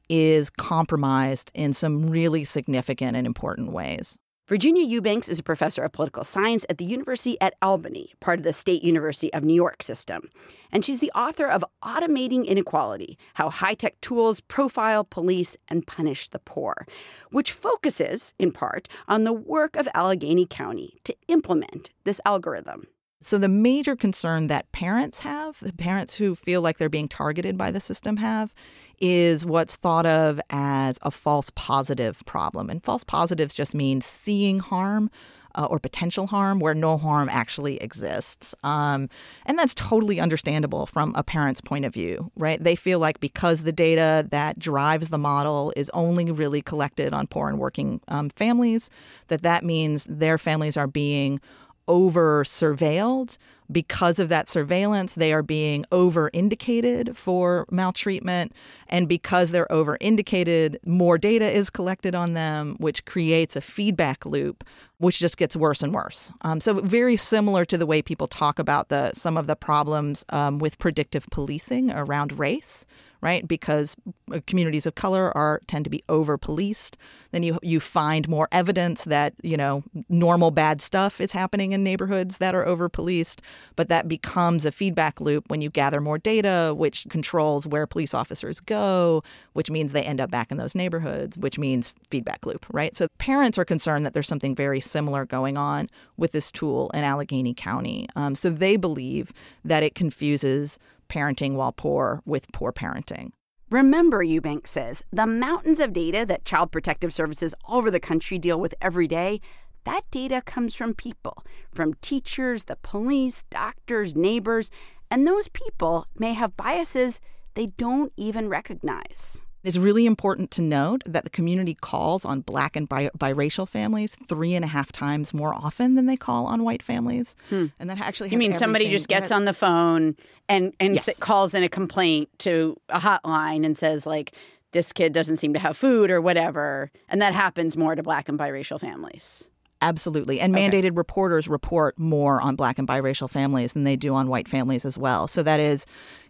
is 0.09 0.51
compromised 0.51 1.51
in 1.55 1.73
some 1.73 2.11
really 2.11 2.45
significant 2.45 3.17
and 3.17 3.27
important 3.27 3.73
ways. 3.73 4.19
Virginia 4.47 4.85
Eubanks 4.85 5.31
is 5.31 5.39
a 5.39 5.43
professor 5.43 5.83
of 5.85 5.93
political 5.93 6.23
science 6.23 6.67
at 6.69 6.77
the 6.77 6.85
University 6.85 7.41
at 7.41 7.55
Albany, 7.63 8.13
part 8.21 8.41
of 8.41 8.45
the 8.45 8.53
State 8.53 8.83
University 8.83 9.33
of 9.33 9.43
New 9.43 9.55
York 9.55 9.83
system. 9.83 10.29
And 10.71 10.85
she's 10.85 10.99
the 10.99 11.11
author 11.13 11.47
of 11.47 11.65
Automating 11.83 12.45
Inequality 12.45 13.17
How 13.35 13.49
High 13.49 13.73
Tech 13.73 13.99
Tools 14.03 14.43
Profile, 14.43 15.03
Police, 15.03 15.57
and 15.69 15.87
Punish 15.87 16.29
the 16.29 16.41
Poor, 16.41 16.87
which 17.31 17.53
focuses, 17.53 18.35
in 18.39 18.53
part, 18.53 18.87
on 19.09 19.25
the 19.25 19.33
work 19.33 19.77
of 19.77 19.89
Allegheny 19.95 20.45
County 20.45 20.99
to 21.05 21.17
implement 21.29 21.89
this 22.05 22.21
algorithm. 22.27 22.87
So, 23.21 23.39
the 23.39 23.49
major 23.49 23.97
concern 23.97 24.49
that 24.49 24.71
parents 24.73 25.21
have, 25.21 25.59
the 25.61 25.73
parents 25.73 26.17
who 26.17 26.35
feel 26.35 26.61
like 26.61 26.77
they're 26.77 26.91
being 26.91 27.09
targeted 27.09 27.57
by 27.57 27.71
the 27.71 27.81
system 27.81 28.19
have, 28.19 28.55
is 29.01 29.47
what's 29.47 29.77
thought 29.77 30.07
of 30.07 30.41
as 30.51 30.99
a 31.03 31.11
false 31.11 31.51
positive 31.55 32.23
problem. 32.27 32.69
And 32.69 32.85
false 32.85 33.05
positives 33.05 33.55
just 33.55 33.75
mean 33.75 34.01
seeing 34.03 34.61
harm 34.61 35.11
uh, 35.55 35.67
or 35.71 35.79
potential 35.79 36.27
harm 36.27 36.59
where 36.59 36.75
no 36.75 36.97
harm 36.97 37.29
actually 37.29 37.77
exists. 37.79 38.55
Um, 38.65 39.09
and 39.47 39.59
that's 39.59 39.75
totally 39.75 40.21
understandable 40.21 40.87
from 40.87 41.15
a 41.15 41.23
parent's 41.23 41.61
point 41.61 41.85
of 41.85 41.95
view, 41.95 42.31
right? 42.37 42.63
They 42.63 42.77
feel 42.77 42.99
like 42.99 43.21
because 43.21 43.63
the 43.63 43.73
data 43.73 44.27
that 44.31 44.59
drives 44.59 45.09
the 45.09 45.19
model 45.19 45.73
is 45.77 45.91
only 45.95 46.31
really 46.31 46.63
collected 46.63 47.13
on 47.13 47.27
poor 47.27 47.49
and 47.49 47.59
working 47.59 48.01
um, 48.09 48.31
families, 48.31 48.91
that 49.29 49.43
that 49.43 49.65
means 49.65 50.07
their 50.11 50.39
families 50.39 50.77
are 50.77 50.89
being 50.89 51.41
over 51.89 52.45
surveilled. 52.45 53.39
Because 53.73 54.19
of 54.19 54.29
that 54.29 54.47
surveillance, 54.47 55.15
they 55.15 55.33
are 55.33 55.43
being 55.43 55.87
over 55.91 56.29
indicated 56.35 57.17
for 57.17 57.65
maltreatment. 57.71 58.53
And 58.89 59.09
because 59.09 59.51
they're 59.53 59.71
over 59.73 59.97
indicated, 60.03 60.79
more 60.85 61.17
data 61.17 61.51
is 61.51 61.71
collected 61.71 62.15
on 62.15 62.35
them, 62.35 62.77
which 62.79 63.07
creates 63.07 63.57
a 63.57 63.63
feedback 63.63 64.27
loop, 64.27 64.65
which 64.99 65.19
just 65.19 65.39
gets 65.39 65.57
worse 65.57 65.83
and 65.83 65.95
worse. 65.95 66.31
Um, 66.43 66.61
so, 66.61 66.75
very 66.75 67.17
similar 67.17 67.65
to 67.65 67.79
the 67.79 67.87
way 67.87 68.03
people 68.03 68.29
talk 68.29 68.59
about 68.59 68.91
the 68.91 69.13
some 69.15 69.39
of 69.39 69.47
the 69.47 69.57
problems 69.57 70.27
um, 70.29 70.59
with 70.59 70.79
predictive 70.79 71.27
policing 71.31 71.91
around 71.91 72.39
race 72.39 72.85
right? 73.25 73.49
Because 73.49 73.97
uh, 74.31 74.41
communities 74.47 74.85
of 74.85 74.95
color 74.95 75.35
are 75.37 75.63
tend 75.67 75.85
to 75.85 75.91
be 75.91 76.05
over 76.11 76.37
policed. 76.37 76.99
Then 77.33 77.43
you 77.43 77.59
you 77.63 77.81
find 77.81 78.29
more 78.29 78.47
evidence 78.53 79.05
that 79.05 79.33
you 79.43 79.57
know 79.57 79.83
normal 80.11 80.51
bad 80.51 80.83
stuff 80.83 81.21
is 81.21 81.33
happening 81.33 81.73
in 81.73 81.83
neighborhoods 81.83 82.39
that 82.39 82.55
are 82.55 82.67
over 82.67 82.89
policed. 82.91 83.41
But 83.77 83.89
that 83.89 84.07
becomes 84.07 84.67
a 84.67 84.71
feedback 84.71 85.21
loop 85.23 85.49
when 85.49 85.63
you 85.63 85.71
gather 85.71 86.01
more 86.01 86.19
data, 86.19 86.75
which 86.77 87.07
controls 87.09 87.67
where 87.67 87.87
police 87.87 88.13
officers 88.13 88.61
go, 88.61 89.25
which 89.55 89.71
means 89.71 89.93
they 89.93 90.03
end 90.03 90.21
up 90.21 90.31
back 90.31 90.53
in 90.53 90.59
those 90.59 90.75
neighborhoods, 90.75 91.39
which 91.39 91.59
means 91.59 91.95
feedback 92.11 92.45
loop, 92.45 92.67
right? 92.73 92.95
So 92.95 93.09
parents 93.17 93.57
are 93.57 93.65
concerned 93.65 94.05
that 94.05 94.13
there's 94.13 94.29
something 94.29 94.55
very 94.55 94.81
similar 94.81 95.25
going 95.25 95.57
on 95.57 95.89
with 96.19 96.33
this 96.33 96.51
tool 96.51 96.91
in 96.93 97.05
Allegheny 97.05 97.55
County. 97.55 98.07
Um, 98.17 98.35
so 98.35 98.51
they 98.51 98.77
believe 98.77 99.33
that 99.65 99.83
it 99.83 99.95
confuses 99.95 100.79
parenting 101.09 101.55
while 101.55 101.73
poor 101.73 102.23
with 102.25 102.51
poor 102.53 102.73
parenting. 102.73 103.31
Remember, 103.71 104.25
Eubank 104.25 104.67
says, 104.67 105.03
the 105.13 105.27
mountains 105.27 105.81
of 105.81 105.93
data 105.93 106.25
that 106.27 106.45
Child 106.45 106.71
Protective 106.71 107.13
Services 107.13 107.55
all 107.65 107.79
over 107.79 107.91
the 107.91 108.01
country 108.01 108.39
deal 108.39 108.61
with 108.61 108.75
every 108.81 109.09
day, 109.09 109.41
that 109.85 110.03
data 110.11 110.43
comes 110.45 110.75
from 110.75 110.95
people, 110.95 111.45
from 111.73 111.95
teachers, 111.95 112.65
the 112.65 112.77
police, 112.77 113.45
doctors, 113.45 114.15
neighbors, 114.15 114.71
and 115.11 115.27
those 115.27 115.49
people 115.49 116.07
may 116.17 116.35
have 116.35 116.57
biases 116.57 117.21
they 117.55 117.67
don't 117.67 118.13
even 118.17 118.49
recognize. 118.49 119.41
It's 119.65 119.79
really 119.79 120.05
important 120.05 120.51
to 120.53 120.63
note 120.63 121.03
that 121.07 121.25
the 121.25 121.31
community 121.31 121.75
calls 121.75 122.25
on 122.25 122.43
black 122.43 122.77
and 122.77 122.87
bi- 122.87 123.11
biracial 123.17 123.67
families 123.67 124.15
three 124.29 124.55
and 124.55 124.65
a 124.65 124.69
half 124.69 124.93
times 124.93 125.33
more 125.33 125.55
often 125.55 125.95
than 125.95 126.05
they 126.05 126.17
call 126.17 126.47
on 126.47 126.65
white 126.65 126.83
families. 126.83 127.35
Hmm. 127.49 127.67
And 127.81 127.89
that 127.89 127.99
actually 127.99 128.29
happens. 128.29 128.45
You 128.45 128.51
mean 128.51 128.53
somebody 128.53 128.91
just 128.91 129.09
gets 129.09 129.33
on 129.33 129.47
the 129.47 129.55
phone 129.55 130.17
and, 130.51 130.75
and 130.79 130.95
yes. 130.95 131.19
calls 131.19 131.55
in 131.55 131.63
a 131.63 131.69
complaint 131.69 132.29
to 132.41 132.77
a 132.91 133.01
hotline 133.01 133.65
and 133.65 133.75
says, 133.77 134.07
like, 134.07 134.37
this 134.73 134.93
kid 134.93 135.13
doesn't 135.13 135.37
seem 135.37 135.55
to 135.55 135.59
have 135.59 135.77
food 135.77 136.11
or 136.11 136.21
whatever. 136.21 136.91
And 137.09 137.23
that 137.23 137.33
happens 137.33 137.77
more 137.77 137.95
to 137.95 138.03
black 138.03 138.29
and 138.29 138.39
biracial 138.39 138.79
families. 138.79 139.49
Absolutely. 139.85 140.41
And 140.41 140.57
okay. 140.57 140.71
mandated 140.71 140.97
reporters 140.97 141.47
report 141.47 141.99
more 141.99 142.41
on 142.41 142.57
black 142.57 142.79
and 142.79 142.89
biracial 142.89 143.29
families 143.29 143.75
than 143.75 143.85
they 143.85 143.97
do 143.97 144.15
on 144.15 144.29
white 144.29 144.49
families 144.49 144.87
as 144.87 144.97
well. 144.97 145.29
So 145.29 145.43
that 145.43 145.61
is 145.61 145.85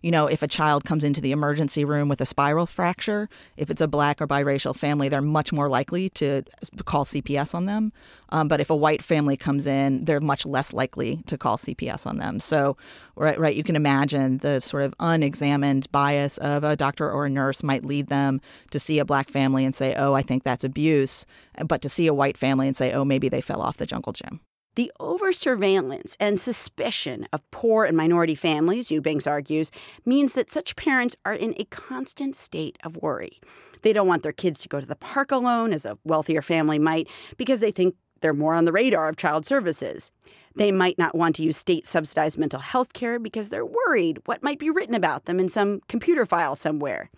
you 0.04 0.10
know, 0.10 0.26
if 0.26 0.42
a 0.42 0.46
child 0.46 0.84
comes 0.84 1.02
into 1.02 1.22
the 1.22 1.32
emergency 1.32 1.82
room 1.82 2.10
with 2.10 2.20
a 2.20 2.26
spiral 2.26 2.66
fracture, 2.66 3.26
if 3.56 3.70
it's 3.70 3.80
a 3.80 3.88
black 3.88 4.20
or 4.20 4.26
biracial 4.26 4.76
family, 4.76 5.08
they're 5.08 5.22
much 5.22 5.50
more 5.50 5.66
likely 5.66 6.10
to 6.10 6.44
call 6.84 7.06
CPS 7.06 7.54
on 7.54 7.64
them. 7.64 7.90
Um, 8.28 8.46
but 8.46 8.60
if 8.60 8.68
a 8.68 8.76
white 8.76 9.00
family 9.00 9.38
comes 9.38 9.66
in, 9.66 10.02
they're 10.02 10.20
much 10.20 10.44
less 10.44 10.74
likely 10.74 11.22
to 11.26 11.38
call 11.38 11.56
CPS 11.56 12.06
on 12.06 12.18
them. 12.18 12.38
So, 12.38 12.76
right, 13.16 13.40
right, 13.40 13.56
you 13.56 13.64
can 13.64 13.76
imagine 13.76 14.38
the 14.38 14.60
sort 14.60 14.82
of 14.82 14.94
unexamined 15.00 15.90
bias 15.90 16.36
of 16.36 16.64
a 16.64 16.76
doctor 16.76 17.10
or 17.10 17.24
a 17.24 17.30
nurse 17.30 17.62
might 17.62 17.86
lead 17.86 18.08
them 18.08 18.42
to 18.72 18.78
see 18.78 18.98
a 18.98 19.06
black 19.06 19.30
family 19.30 19.64
and 19.64 19.74
say, 19.74 19.94
"Oh, 19.94 20.12
I 20.12 20.20
think 20.20 20.42
that's 20.42 20.64
abuse," 20.64 21.24
but 21.66 21.82
to 21.82 21.88
see 21.88 22.06
a 22.06 22.14
white 22.14 22.36
family 22.36 22.66
and 22.66 22.76
say, 22.76 22.92
"Oh, 22.92 23.04
maybe 23.04 23.28
they 23.28 23.40
fell 23.40 23.60
off 23.60 23.76
the 23.76 23.86
jungle 23.86 24.12
gym." 24.12 24.40
The 24.76 24.90
over 24.98 25.32
surveillance 25.32 26.16
and 26.18 26.40
suspicion 26.40 27.28
of 27.32 27.48
poor 27.52 27.84
and 27.84 27.96
minority 27.96 28.34
families, 28.34 28.90
Eubanks 28.90 29.26
argues, 29.26 29.70
means 30.04 30.32
that 30.32 30.50
such 30.50 30.74
parents 30.74 31.14
are 31.24 31.34
in 31.34 31.54
a 31.56 31.64
constant 31.66 32.34
state 32.34 32.76
of 32.82 32.96
worry. 32.96 33.40
They 33.82 33.92
don't 33.92 34.08
want 34.08 34.22
their 34.22 34.32
kids 34.32 34.62
to 34.62 34.68
go 34.68 34.80
to 34.80 34.86
the 34.86 34.96
park 34.96 35.30
alone, 35.30 35.72
as 35.72 35.84
a 35.84 35.98
wealthier 36.04 36.42
family 36.42 36.78
might, 36.78 37.06
because 37.36 37.60
they 37.60 37.70
think 37.70 37.94
they're 38.20 38.32
more 38.32 38.54
on 38.54 38.64
the 38.64 38.72
radar 38.72 39.08
of 39.08 39.16
child 39.16 39.46
services. 39.46 40.10
They 40.56 40.72
might 40.72 40.98
not 40.98 41.14
want 41.14 41.36
to 41.36 41.42
use 41.42 41.56
state 41.56 41.86
subsidized 41.86 42.38
mental 42.38 42.60
health 42.60 42.94
care 42.94 43.18
because 43.18 43.50
they're 43.50 43.66
worried 43.66 44.18
what 44.24 44.42
might 44.42 44.58
be 44.58 44.70
written 44.70 44.94
about 44.94 45.26
them 45.26 45.38
in 45.38 45.48
some 45.48 45.82
computer 45.88 46.24
file 46.24 46.56
somewhere. 46.56 47.10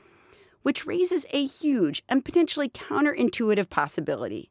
Which 0.67 0.85
raises 0.85 1.25
a 1.33 1.47
huge 1.47 2.03
and 2.09 2.25
potentially 2.25 2.69
counterintuitive 2.69 3.71
possibility. 3.71 4.51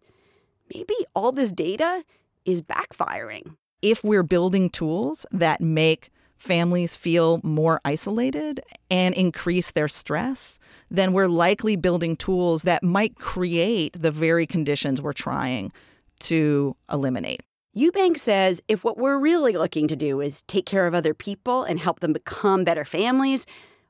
Maybe 0.73 0.93
all 1.13 1.33
this 1.33 1.51
data 1.51 2.05
is 2.45 2.61
backfiring. 2.61 3.57
If 3.81 4.01
we're 4.01 4.23
building 4.23 4.69
tools 4.69 5.25
that 5.33 5.59
make 5.59 6.11
families 6.37 6.95
feel 6.95 7.41
more 7.43 7.81
isolated 7.83 8.61
and 8.89 9.13
increase 9.13 9.71
their 9.71 9.89
stress, 9.89 10.57
then 10.89 11.11
we're 11.11 11.27
likely 11.27 11.75
building 11.75 12.15
tools 12.15 12.63
that 12.63 12.81
might 12.81 13.15
create 13.15 14.01
the 14.01 14.09
very 14.09 14.47
conditions 14.47 15.01
we're 15.01 15.11
trying 15.11 15.69
to 16.21 16.77
eliminate. 16.89 17.41
Eubank 17.75 18.17
says 18.17 18.61
if 18.69 18.85
what 18.85 18.97
we're 18.97 19.19
really 19.19 19.51
looking 19.51 19.89
to 19.89 19.97
do 19.97 20.21
is 20.21 20.43
take 20.43 20.65
care 20.65 20.87
of 20.87 20.95
other 20.95 21.13
people 21.13 21.63
and 21.63 21.77
help 21.77 21.99
them 21.99 22.13
become 22.13 22.63
better 22.63 22.85
families, 22.85 23.45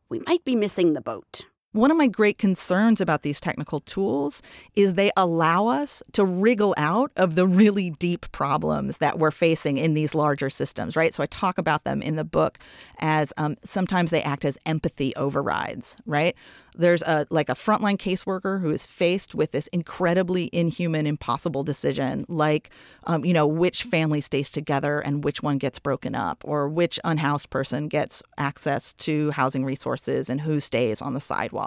we 0.09 0.21
might 0.25 0.43
be 0.43 0.55
missing 0.55 0.93
the 0.93 1.01
boat. 1.01 1.45
One 1.75 1.91
of 1.91 1.97
my 1.97 2.07
great 2.07 2.37
concerns 2.37 3.01
about 3.01 3.23
these 3.23 3.41
technical 3.41 3.81
tools 3.81 4.41
is 4.77 4.93
they 4.93 5.11
allow 5.17 5.67
us 5.67 6.01
to 6.13 6.23
wriggle 6.23 6.73
out 6.77 7.11
of 7.17 7.35
the 7.35 7.45
really 7.45 7.89
deep 7.89 8.31
problems 8.31 8.99
that 8.99 9.19
we're 9.19 9.29
facing 9.29 9.77
in 9.77 9.93
these 9.93 10.15
larger 10.15 10.49
systems, 10.49 10.95
right? 10.95 11.13
So 11.13 11.21
I 11.21 11.25
talk 11.25 11.57
about 11.57 11.83
them 11.83 12.01
in 12.01 12.15
the 12.15 12.23
book 12.23 12.59
as 12.99 13.33
um, 13.35 13.57
sometimes 13.65 14.11
they 14.11 14.23
act 14.23 14.45
as 14.45 14.57
empathy 14.65 15.13
overrides, 15.17 15.97
right? 16.05 16.33
There's 16.77 17.01
a 17.03 17.25
like 17.29 17.49
a 17.49 17.55
frontline 17.55 17.97
caseworker 17.97 18.61
who 18.61 18.69
is 18.69 18.85
faced 18.85 19.33
with 19.33 19.51
this 19.51 19.67
incredibly 19.67 20.49
inhuman, 20.51 21.07
impossible 21.07 21.63
decision, 21.63 22.25
like 22.27 22.69
um, 23.05 23.23
you 23.23 23.33
know 23.33 23.47
which 23.47 23.83
family 23.83 24.21
stays 24.21 24.49
together 24.49 24.99
and 24.99 25.23
which 25.23 25.41
one 25.41 25.57
gets 25.57 25.79
broken 25.79 26.15
up, 26.15 26.43
or 26.45 26.67
which 26.67 26.99
unhoused 27.03 27.49
person 27.49 27.87
gets 27.87 28.21
access 28.37 28.93
to 28.93 29.31
housing 29.31 29.63
resources 29.63 30.29
and 30.29 30.41
who 30.41 30.59
stays 30.59 31.01
on 31.01 31.13
the 31.13 31.21
sidewalk. 31.21 31.64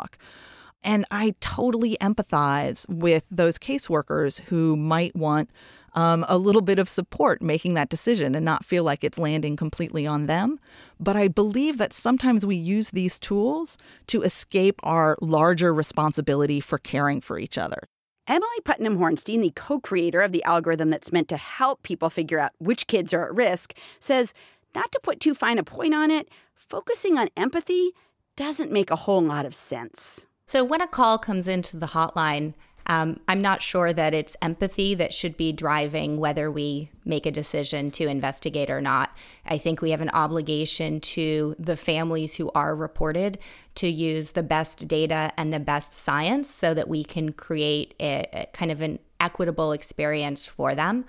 And 0.85 1.05
I 1.11 1.35
totally 1.40 1.97
empathize 2.00 2.88
with 2.88 3.25
those 3.31 3.59
caseworkers 3.59 4.40
who 4.43 4.76
might 4.76 5.14
want 5.17 5.50
um, 5.95 6.25
a 6.28 6.38
little 6.38 6.62
bit 6.62 6.78
of 6.78 6.88
support 6.88 7.43
making 7.43 7.75
that 7.75 7.88
decision 7.88 8.35
and 8.35 8.45
not 8.45 8.64
feel 8.64 8.85
like 8.85 9.02
it's 9.02 9.19
landing 9.19 9.57
completely 9.57 10.07
on 10.07 10.26
them. 10.26 10.61
But 11.00 11.17
I 11.17 11.28
believe 11.28 11.78
that 11.78 11.93
sometimes 11.93 12.47
we 12.47 12.57
use 12.57 12.90
these 12.90 13.19
tools 13.19 13.78
to 14.09 14.23
escape 14.23 14.78
our 14.83 15.17
larger 15.21 15.75
responsibility 15.75 16.61
for 16.61 16.78
caring 16.78 17.21
for 17.21 17.38
each 17.38 17.59
other. 17.59 17.88
Emily 18.28 18.61
Putnam 18.64 18.99
Hornstein, 18.99 19.40
the 19.40 19.52
co 19.57 19.81
creator 19.81 20.21
of 20.21 20.33
the 20.33 20.45
algorithm 20.45 20.90
that's 20.90 21.11
meant 21.11 21.28
to 21.28 21.37
help 21.37 21.83
people 21.83 22.11
figure 22.11 22.38
out 22.38 22.52
which 22.59 22.87
kids 22.87 23.12
are 23.12 23.25
at 23.25 23.35
risk, 23.35 23.75
says 23.99 24.35
not 24.75 24.93
to 24.93 25.00
put 25.02 25.19
too 25.19 25.35
fine 25.35 25.59
a 25.59 25.64
point 25.64 25.95
on 25.95 26.11
it, 26.11 26.28
focusing 26.55 27.19
on 27.19 27.31
empathy 27.37 27.93
doesn't 28.38 28.71
make 28.71 28.90
a 28.92 28.97
whole 28.97 29.21
lot 29.21 29.45
of 29.45 29.54
sense. 29.54 30.25
So 30.47 30.64
when 30.64 30.80
a 30.80 30.87
call 30.87 31.18
comes 31.18 31.49
into 31.49 31.76
the 31.76 31.88
hotline, 31.88 32.54
um, 32.87 33.21
I'm 33.28 33.42
not 33.42 33.61
sure 33.61 33.92
that 33.92 34.14
it's 34.14 34.37
empathy 34.40 34.95
that 34.95 35.12
should 35.12 35.37
be 35.37 35.52
driving 35.52 36.18
whether 36.18 36.50
we 36.50 36.90
make 37.04 37.26
a 37.26 37.30
decision 37.30 37.90
to 37.90 38.07
investigate 38.07 38.71
or 38.71 38.80
not. 38.80 39.14
I 39.45 39.59
think 39.59 39.83
we 39.83 39.90
have 39.90 40.00
an 40.00 40.09
obligation 40.11 41.00
to 41.00 41.54
the 41.59 41.76
families 41.76 42.37
who 42.37 42.50
are 42.54 42.75
reported 42.75 43.38
to 43.75 43.88
use 43.88 44.30
the 44.30 44.42
best 44.42 44.88
data 44.88 45.33
and 45.37 45.52
the 45.52 45.61
best 45.61 45.92
science 45.92 46.49
so 46.49 46.73
that 46.73 46.88
we 46.88 47.04
can 47.04 47.33
create 47.33 47.95
a, 48.00 48.26
a 48.33 48.47
kind 48.54 48.71
of 48.71 48.80
an 48.80 49.00
equitable 49.21 49.73
experience 49.73 50.47
for 50.47 50.75
them. 50.75 51.04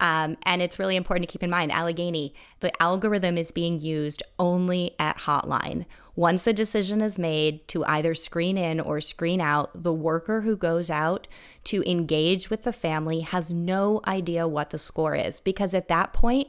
Um, 0.00 0.36
and 0.42 0.60
it's 0.60 0.78
really 0.78 0.96
important 0.96 1.28
to 1.28 1.32
keep 1.32 1.42
in 1.42 1.50
mind 1.50 1.72
Allegheny, 1.72 2.34
the 2.60 2.82
algorithm 2.82 3.38
is 3.38 3.52
being 3.52 3.80
used 3.80 4.22
only 4.38 4.94
at 4.98 5.18
hotline. 5.18 5.86
Once 6.16 6.44
the 6.44 6.52
decision 6.52 7.00
is 7.00 7.18
made 7.18 7.66
to 7.68 7.84
either 7.86 8.14
screen 8.14 8.56
in 8.56 8.78
or 8.80 9.00
screen 9.00 9.40
out, 9.40 9.70
the 9.82 9.92
worker 9.92 10.42
who 10.42 10.56
goes 10.56 10.90
out 10.90 11.26
to 11.64 11.88
engage 11.90 12.50
with 12.50 12.62
the 12.62 12.72
family 12.72 13.20
has 13.20 13.52
no 13.52 14.00
idea 14.06 14.46
what 14.46 14.70
the 14.70 14.78
score 14.78 15.16
is 15.16 15.40
because 15.40 15.74
at 15.74 15.88
that 15.88 16.12
point, 16.12 16.48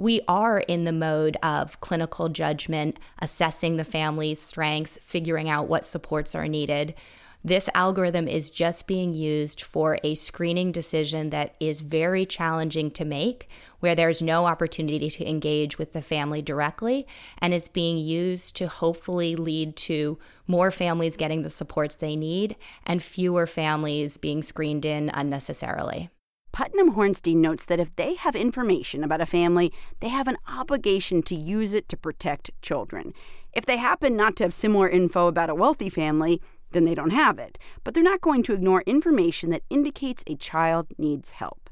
we 0.00 0.22
are 0.26 0.60
in 0.60 0.84
the 0.84 0.92
mode 0.92 1.36
of 1.42 1.78
clinical 1.82 2.30
judgment, 2.30 2.98
assessing 3.18 3.76
the 3.76 3.84
family's 3.84 4.40
strengths, 4.40 4.98
figuring 5.02 5.50
out 5.50 5.68
what 5.68 5.84
supports 5.84 6.34
are 6.34 6.48
needed. 6.48 6.94
This 7.42 7.70
algorithm 7.74 8.28
is 8.28 8.50
just 8.50 8.86
being 8.86 9.14
used 9.14 9.62
for 9.62 9.98
a 10.04 10.14
screening 10.14 10.72
decision 10.72 11.30
that 11.30 11.54
is 11.58 11.80
very 11.80 12.26
challenging 12.26 12.90
to 12.92 13.04
make, 13.06 13.48
where 13.78 13.94
there's 13.94 14.20
no 14.20 14.44
opportunity 14.44 15.08
to 15.08 15.26
engage 15.26 15.78
with 15.78 15.94
the 15.94 16.02
family 16.02 16.42
directly. 16.42 17.06
And 17.38 17.54
it's 17.54 17.68
being 17.68 17.96
used 17.96 18.56
to 18.56 18.68
hopefully 18.68 19.36
lead 19.36 19.74
to 19.76 20.18
more 20.46 20.70
families 20.70 21.16
getting 21.16 21.40
the 21.42 21.48
supports 21.48 21.94
they 21.94 22.14
need 22.14 22.56
and 22.84 23.02
fewer 23.02 23.46
families 23.46 24.18
being 24.18 24.42
screened 24.42 24.84
in 24.84 25.10
unnecessarily. 25.14 26.10
Putnam 26.52 26.94
Hornstein 26.94 27.36
notes 27.36 27.64
that 27.66 27.80
if 27.80 27.96
they 27.96 28.16
have 28.16 28.36
information 28.36 29.02
about 29.02 29.22
a 29.22 29.26
family, 29.26 29.72
they 30.00 30.08
have 30.08 30.28
an 30.28 30.36
obligation 30.46 31.22
to 31.22 31.34
use 31.34 31.72
it 31.72 31.88
to 31.88 31.96
protect 31.96 32.50
children. 32.60 33.14
If 33.54 33.64
they 33.64 33.78
happen 33.78 34.14
not 34.14 34.36
to 34.36 34.44
have 34.44 34.52
similar 34.52 34.88
info 34.88 35.26
about 35.26 35.48
a 35.48 35.54
wealthy 35.54 35.88
family, 35.88 36.42
then 36.72 36.84
they 36.84 36.94
don't 36.94 37.10
have 37.10 37.38
it. 37.38 37.58
But 37.84 37.94
they're 37.94 38.02
not 38.02 38.20
going 38.20 38.42
to 38.44 38.54
ignore 38.54 38.82
information 38.86 39.50
that 39.50 39.62
indicates 39.70 40.24
a 40.26 40.36
child 40.36 40.86
needs 40.98 41.32
help. 41.32 41.70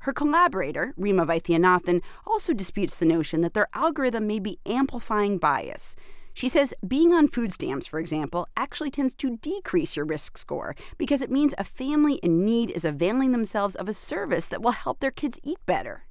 Her 0.00 0.12
collaborator, 0.12 0.94
Rhema 0.98 1.26
Vaithianathan, 1.26 2.02
also 2.26 2.52
disputes 2.52 2.98
the 2.98 3.06
notion 3.06 3.40
that 3.40 3.54
their 3.54 3.68
algorithm 3.74 4.26
may 4.26 4.38
be 4.38 4.58
amplifying 4.64 5.38
bias. 5.38 5.96
She 6.38 6.48
says 6.48 6.72
being 6.86 7.12
on 7.12 7.26
food 7.26 7.52
stamps, 7.52 7.88
for 7.88 7.98
example, 7.98 8.46
actually 8.56 8.92
tends 8.92 9.16
to 9.16 9.38
decrease 9.38 9.96
your 9.96 10.06
risk 10.06 10.38
score 10.38 10.76
because 10.96 11.20
it 11.20 11.32
means 11.32 11.52
a 11.58 11.64
family 11.64 12.14
in 12.22 12.44
need 12.44 12.70
is 12.70 12.84
availing 12.84 13.32
themselves 13.32 13.74
of 13.74 13.88
a 13.88 13.92
service 13.92 14.48
that 14.48 14.62
will 14.62 14.70
help 14.70 15.00
their 15.00 15.10
kids 15.10 15.40
eat 15.42 15.58
better. 15.66 16.04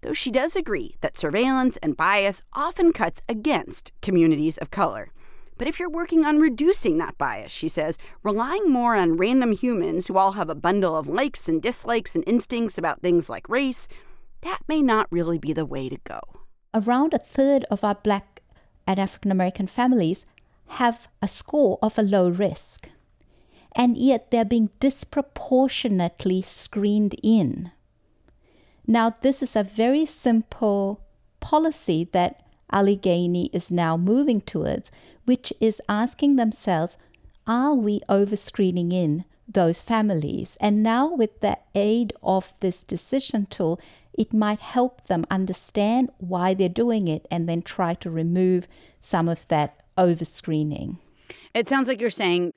Though 0.00 0.14
she 0.14 0.30
does 0.30 0.56
agree 0.56 0.94
that 1.02 1.18
surveillance 1.18 1.76
and 1.78 1.96
bias 1.96 2.42
often 2.54 2.92
cuts 2.92 3.20
against 3.28 3.92
communities 4.00 4.56
of 4.56 4.70
color. 4.70 5.12
But 5.58 5.68
if 5.68 5.80
you're 5.80 5.88
working 5.88 6.24
on 6.24 6.38
reducing 6.38 6.98
that 6.98 7.16
bias, 7.16 7.50
she 7.50 7.68
says, 7.68 7.98
relying 8.22 8.70
more 8.70 8.94
on 8.94 9.16
random 9.16 9.52
humans 9.52 10.06
who 10.06 10.18
all 10.18 10.32
have 10.32 10.50
a 10.50 10.54
bundle 10.54 10.94
of 10.96 11.06
likes 11.06 11.48
and 11.48 11.62
dislikes 11.62 12.14
and 12.14 12.24
instincts 12.26 12.76
about 12.76 13.00
things 13.00 13.30
like 13.30 13.48
race, 13.48 13.88
that 14.42 14.60
may 14.68 14.82
not 14.82 15.10
really 15.10 15.38
be 15.38 15.52
the 15.52 15.64
way 15.64 15.88
to 15.88 15.96
go. 16.04 16.20
Around 16.74 17.14
a 17.14 17.18
third 17.18 17.64
of 17.70 17.82
our 17.82 17.94
Black 17.94 18.42
and 18.86 18.98
African 18.98 19.30
American 19.30 19.66
families 19.66 20.26
have 20.66 21.08
a 21.22 21.28
score 21.28 21.78
of 21.80 21.98
a 21.98 22.02
low 22.02 22.28
risk, 22.28 22.90
and 23.74 23.96
yet 23.96 24.30
they're 24.30 24.44
being 24.44 24.70
disproportionately 24.78 26.42
screened 26.42 27.14
in. 27.22 27.70
Now, 28.86 29.14
this 29.20 29.42
is 29.42 29.56
a 29.56 29.62
very 29.62 30.06
simple 30.06 31.00
policy 31.40 32.08
that 32.12 32.45
Allegheny 32.70 33.50
is 33.52 33.70
now 33.70 33.96
moving 33.96 34.40
towards, 34.40 34.90
which 35.24 35.52
is 35.60 35.80
asking 35.88 36.36
themselves, 36.36 36.98
are 37.46 37.74
we 37.74 38.00
overscreening 38.08 38.92
in 38.92 39.24
those 39.48 39.80
families? 39.80 40.56
And 40.60 40.82
now, 40.82 41.14
with 41.14 41.40
the 41.40 41.58
aid 41.74 42.12
of 42.22 42.52
this 42.60 42.82
decision 42.82 43.46
tool, 43.46 43.80
it 44.12 44.32
might 44.32 44.58
help 44.58 45.06
them 45.06 45.26
understand 45.30 46.10
why 46.18 46.54
they're 46.54 46.68
doing 46.68 47.06
it 47.06 47.26
and 47.30 47.48
then 47.48 47.62
try 47.62 47.94
to 47.94 48.10
remove 48.10 48.66
some 49.00 49.28
of 49.28 49.46
that 49.48 49.80
overscreening. 49.96 50.98
It 51.54 51.68
sounds 51.68 51.88
like 51.88 52.00
you're 52.00 52.10
saying 52.10 52.52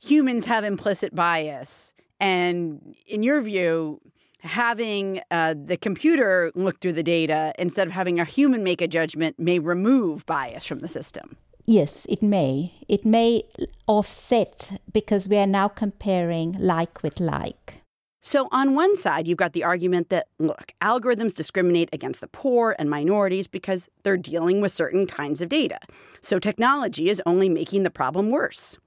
humans 0.00 0.46
have 0.46 0.64
implicit 0.64 1.14
bias. 1.14 1.94
And 2.18 2.96
in 3.06 3.22
your 3.22 3.40
view, 3.42 4.00
having 4.46 5.20
uh, 5.30 5.54
the 5.56 5.76
computer 5.76 6.50
look 6.54 6.80
through 6.80 6.94
the 6.94 7.02
data 7.02 7.52
instead 7.58 7.86
of 7.86 7.92
having 7.92 8.18
a 8.18 8.24
human 8.24 8.64
make 8.64 8.80
a 8.80 8.88
judgment 8.88 9.38
may 9.38 9.58
remove 9.58 10.24
bias 10.26 10.64
from 10.64 10.80
the 10.80 10.88
system. 10.88 11.36
Yes, 11.66 12.06
it 12.08 12.22
may. 12.22 12.72
It 12.88 13.04
may 13.04 13.42
offset 13.88 14.80
because 14.92 15.28
we 15.28 15.36
are 15.36 15.46
now 15.46 15.68
comparing 15.68 16.54
like 16.58 17.02
with 17.02 17.18
like. 17.18 17.82
So, 18.22 18.48
on 18.50 18.74
one 18.74 18.96
side, 18.96 19.28
you've 19.28 19.38
got 19.38 19.52
the 19.52 19.62
argument 19.62 20.08
that, 20.08 20.26
look, 20.40 20.72
algorithms 20.80 21.32
discriminate 21.32 21.88
against 21.92 22.20
the 22.20 22.26
poor 22.26 22.74
and 22.76 22.90
minorities 22.90 23.46
because 23.46 23.88
they're 24.02 24.16
dealing 24.16 24.60
with 24.60 24.72
certain 24.72 25.06
kinds 25.06 25.40
of 25.40 25.48
data. 25.48 25.78
So, 26.20 26.40
technology 26.40 27.08
is 27.08 27.22
only 27.24 27.48
making 27.48 27.84
the 27.84 27.90
problem 27.90 28.30
worse. 28.30 28.78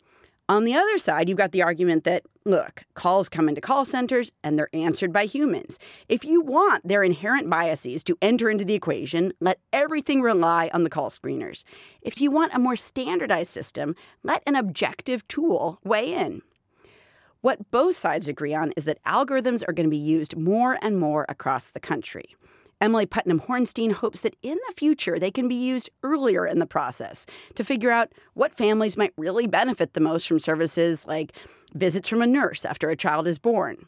On 0.49 0.63
the 0.63 0.73
other 0.73 0.97
side, 0.97 1.29
you've 1.29 1.37
got 1.37 1.51
the 1.51 1.61
argument 1.61 2.05
that, 2.05 2.23
look, 2.43 2.83
calls 2.95 3.29
come 3.29 3.47
into 3.47 3.61
call 3.61 3.85
centers 3.85 4.31
and 4.43 4.57
they're 4.57 4.67
answered 4.73 5.13
by 5.13 5.25
humans. 5.25 5.77
If 6.07 6.25
you 6.25 6.41
want 6.41 6.87
their 6.87 7.03
inherent 7.03 7.47
biases 7.51 8.03
to 8.05 8.17
enter 8.19 8.49
into 8.49 8.65
the 8.65 8.73
equation, 8.73 9.31
let 9.39 9.59
everything 9.71 10.23
rely 10.23 10.71
on 10.73 10.83
the 10.83 10.89
call 10.89 11.11
screeners. 11.11 11.63
If 12.01 12.19
you 12.19 12.31
want 12.31 12.55
a 12.55 12.59
more 12.59 12.75
standardized 12.75 13.51
system, 13.51 13.95
let 14.23 14.41
an 14.47 14.55
objective 14.55 15.27
tool 15.27 15.77
weigh 15.83 16.15
in. 16.15 16.41
What 17.41 17.69
both 17.69 17.95
sides 17.95 18.27
agree 18.27 18.55
on 18.55 18.71
is 18.71 18.85
that 18.85 19.03
algorithms 19.03 19.63
are 19.67 19.73
going 19.73 19.85
to 19.85 19.91
be 19.91 19.97
used 19.97 20.35
more 20.35 20.79
and 20.81 20.97
more 20.97 21.27
across 21.29 21.69
the 21.69 21.79
country. 21.79 22.35
Emily 22.81 23.05
Putnam 23.05 23.41
Hornstein 23.41 23.91
hopes 23.91 24.21
that 24.21 24.37
in 24.41 24.57
the 24.67 24.73
future 24.75 25.19
they 25.19 25.31
can 25.31 25.47
be 25.47 25.55
used 25.55 25.89
earlier 26.03 26.45
in 26.45 26.59
the 26.59 26.65
process 26.65 27.25
to 27.55 27.63
figure 27.63 27.91
out 27.91 28.13
what 28.35 28.55
families 28.55 28.95
might 28.95 29.13
really 29.17 29.47
benefit 29.47 29.93
the 29.93 30.01
most 30.01 30.27
from 30.27 30.39
services 30.39 31.05
like 31.05 31.33
visits 31.73 32.07
from 32.07 32.21
a 32.21 32.27
nurse 32.27 32.65
after 32.65 32.89
a 32.89 32.95
child 32.95 33.27
is 33.27 33.37
born. 33.37 33.85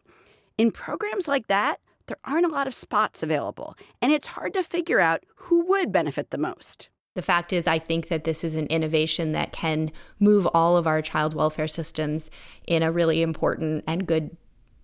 In 0.57 0.71
programs 0.71 1.27
like 1.27 1.47
that, 1.47 1.79
there 2.07 2.17
aren't 2.25 2.45
a 2.45 2.49
lot 2.49 2.67
of 2.67 2.73
spots 2.73 3.23
available, 3.23 3.75
and 4.01 4.11
it's 4.11 4.27
hard 4.27 4.53
to 4.55 4.63
figure 4.63 4.99
out 4.99 5.23
who 5.35 5.65
would 5.67 5.91
benefit 5.91 6.29
the 6.29 6.37
most. 6.37 6.89
The 7.13 7.21
fact 7.21 7.53
is, 7.53 7.67
I 7.67 7.79
think 7.79 8.09
that 8.09 8.25
this 8.25 8.43
is 8.43 8.55
an 8.55 8.67
innovation 8.67 9.31
that 9.31 9.53
can 9.53 9.91
move 10.19 10.47
all 10.53 10.77
of 10.77 10.87
our 10.87 11.01
child 11.01 11.33
welfare 11.33 11.67
systems 11.67 12.29
in 12.67 12.83
a 12.83 12.91
really 12.91 13.21
important 13.21 13.83
and 13.87 14.07
good 14.07 14.35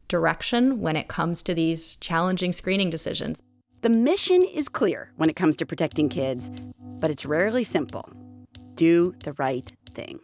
direction 0.07 0.81
when 0.81 0.95
it 0.95 1.07
comes 1.07 1.43
to 1.43 1.53
these 1.53 1.97
challenging 1.97 2.53
screening 2.53 2.89
decisions. 2.89 3.41
The 3.81 3.89
mission 3.89 4.41
is 4.41 4.69
clear 4.69 5.11
when 5.17 5.29
it 5.29 5.35
comes 5.35 5.55
to 5.57 5.65
protecting 5.65 6.09
kids, 6.09 6.49
but 6.79 7.11
it's 7.11 7.27
rarely 7.27 7.63
simple. 7.63 8.09
Do 8.73 9.13
the 9.23 9.33
right 9.33 9.71
thing. 9.93 10.19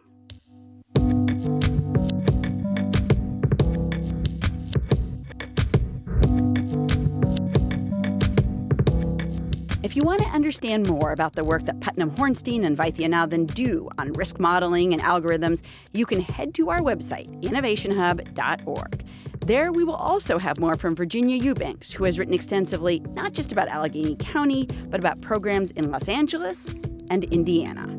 If 9.84 9.94
you 9.94 10.02
want 10.02 10.22
to 10.22 10.26
understand 10.26 10.88
more 10.88 11.12
about 11.12 11.34
the 11.34 11.44
work 11.44 11.62
that 11.66 11.78
Putnam 11.78 12.10
Hornstein 12.10 12.64
and 12.64 12.76
Vaithianathan 12.76 13.54
do 13.54 13.88
on 13.98 14.12
risk 14.14 14.40
modeling 14.40 14.92
and 14.92 15.00
algorithms, 15.00 15.62
you 15.92 16.06
can 16.06 16.20
head 16.20 16.54
to 16.54 16.70
our 16.70 16.80
website, 16.80 17.28
innovationhub.org. 17.42 19.04
There, 19.44 19.72
we 19.72 19.84
will 19.84 19.94
also 19.94 20.38
have 20.38 20.58
more 20.58 20.74
from 20.74 20.96
Virginia 20.96 21.36
Eubanks, 21.36 21.92
who 21.92 22.04
has 22.04 22.18
written 22.18 22.32
extensively 22.32 23.00
not 23.10 23.34
just 23.34 23.52
about 23.52 23.68
Allegheny 23.68 24.16
County, 24.16 24.66
but 24.88 24.98
about 24.98 25.20
programs 25.20 25.70
in 25.72 25.90
Los 25.90 26.08
Angeles 26.08 26.74
and 27.10 27.24
Indiana. 27.24 27.94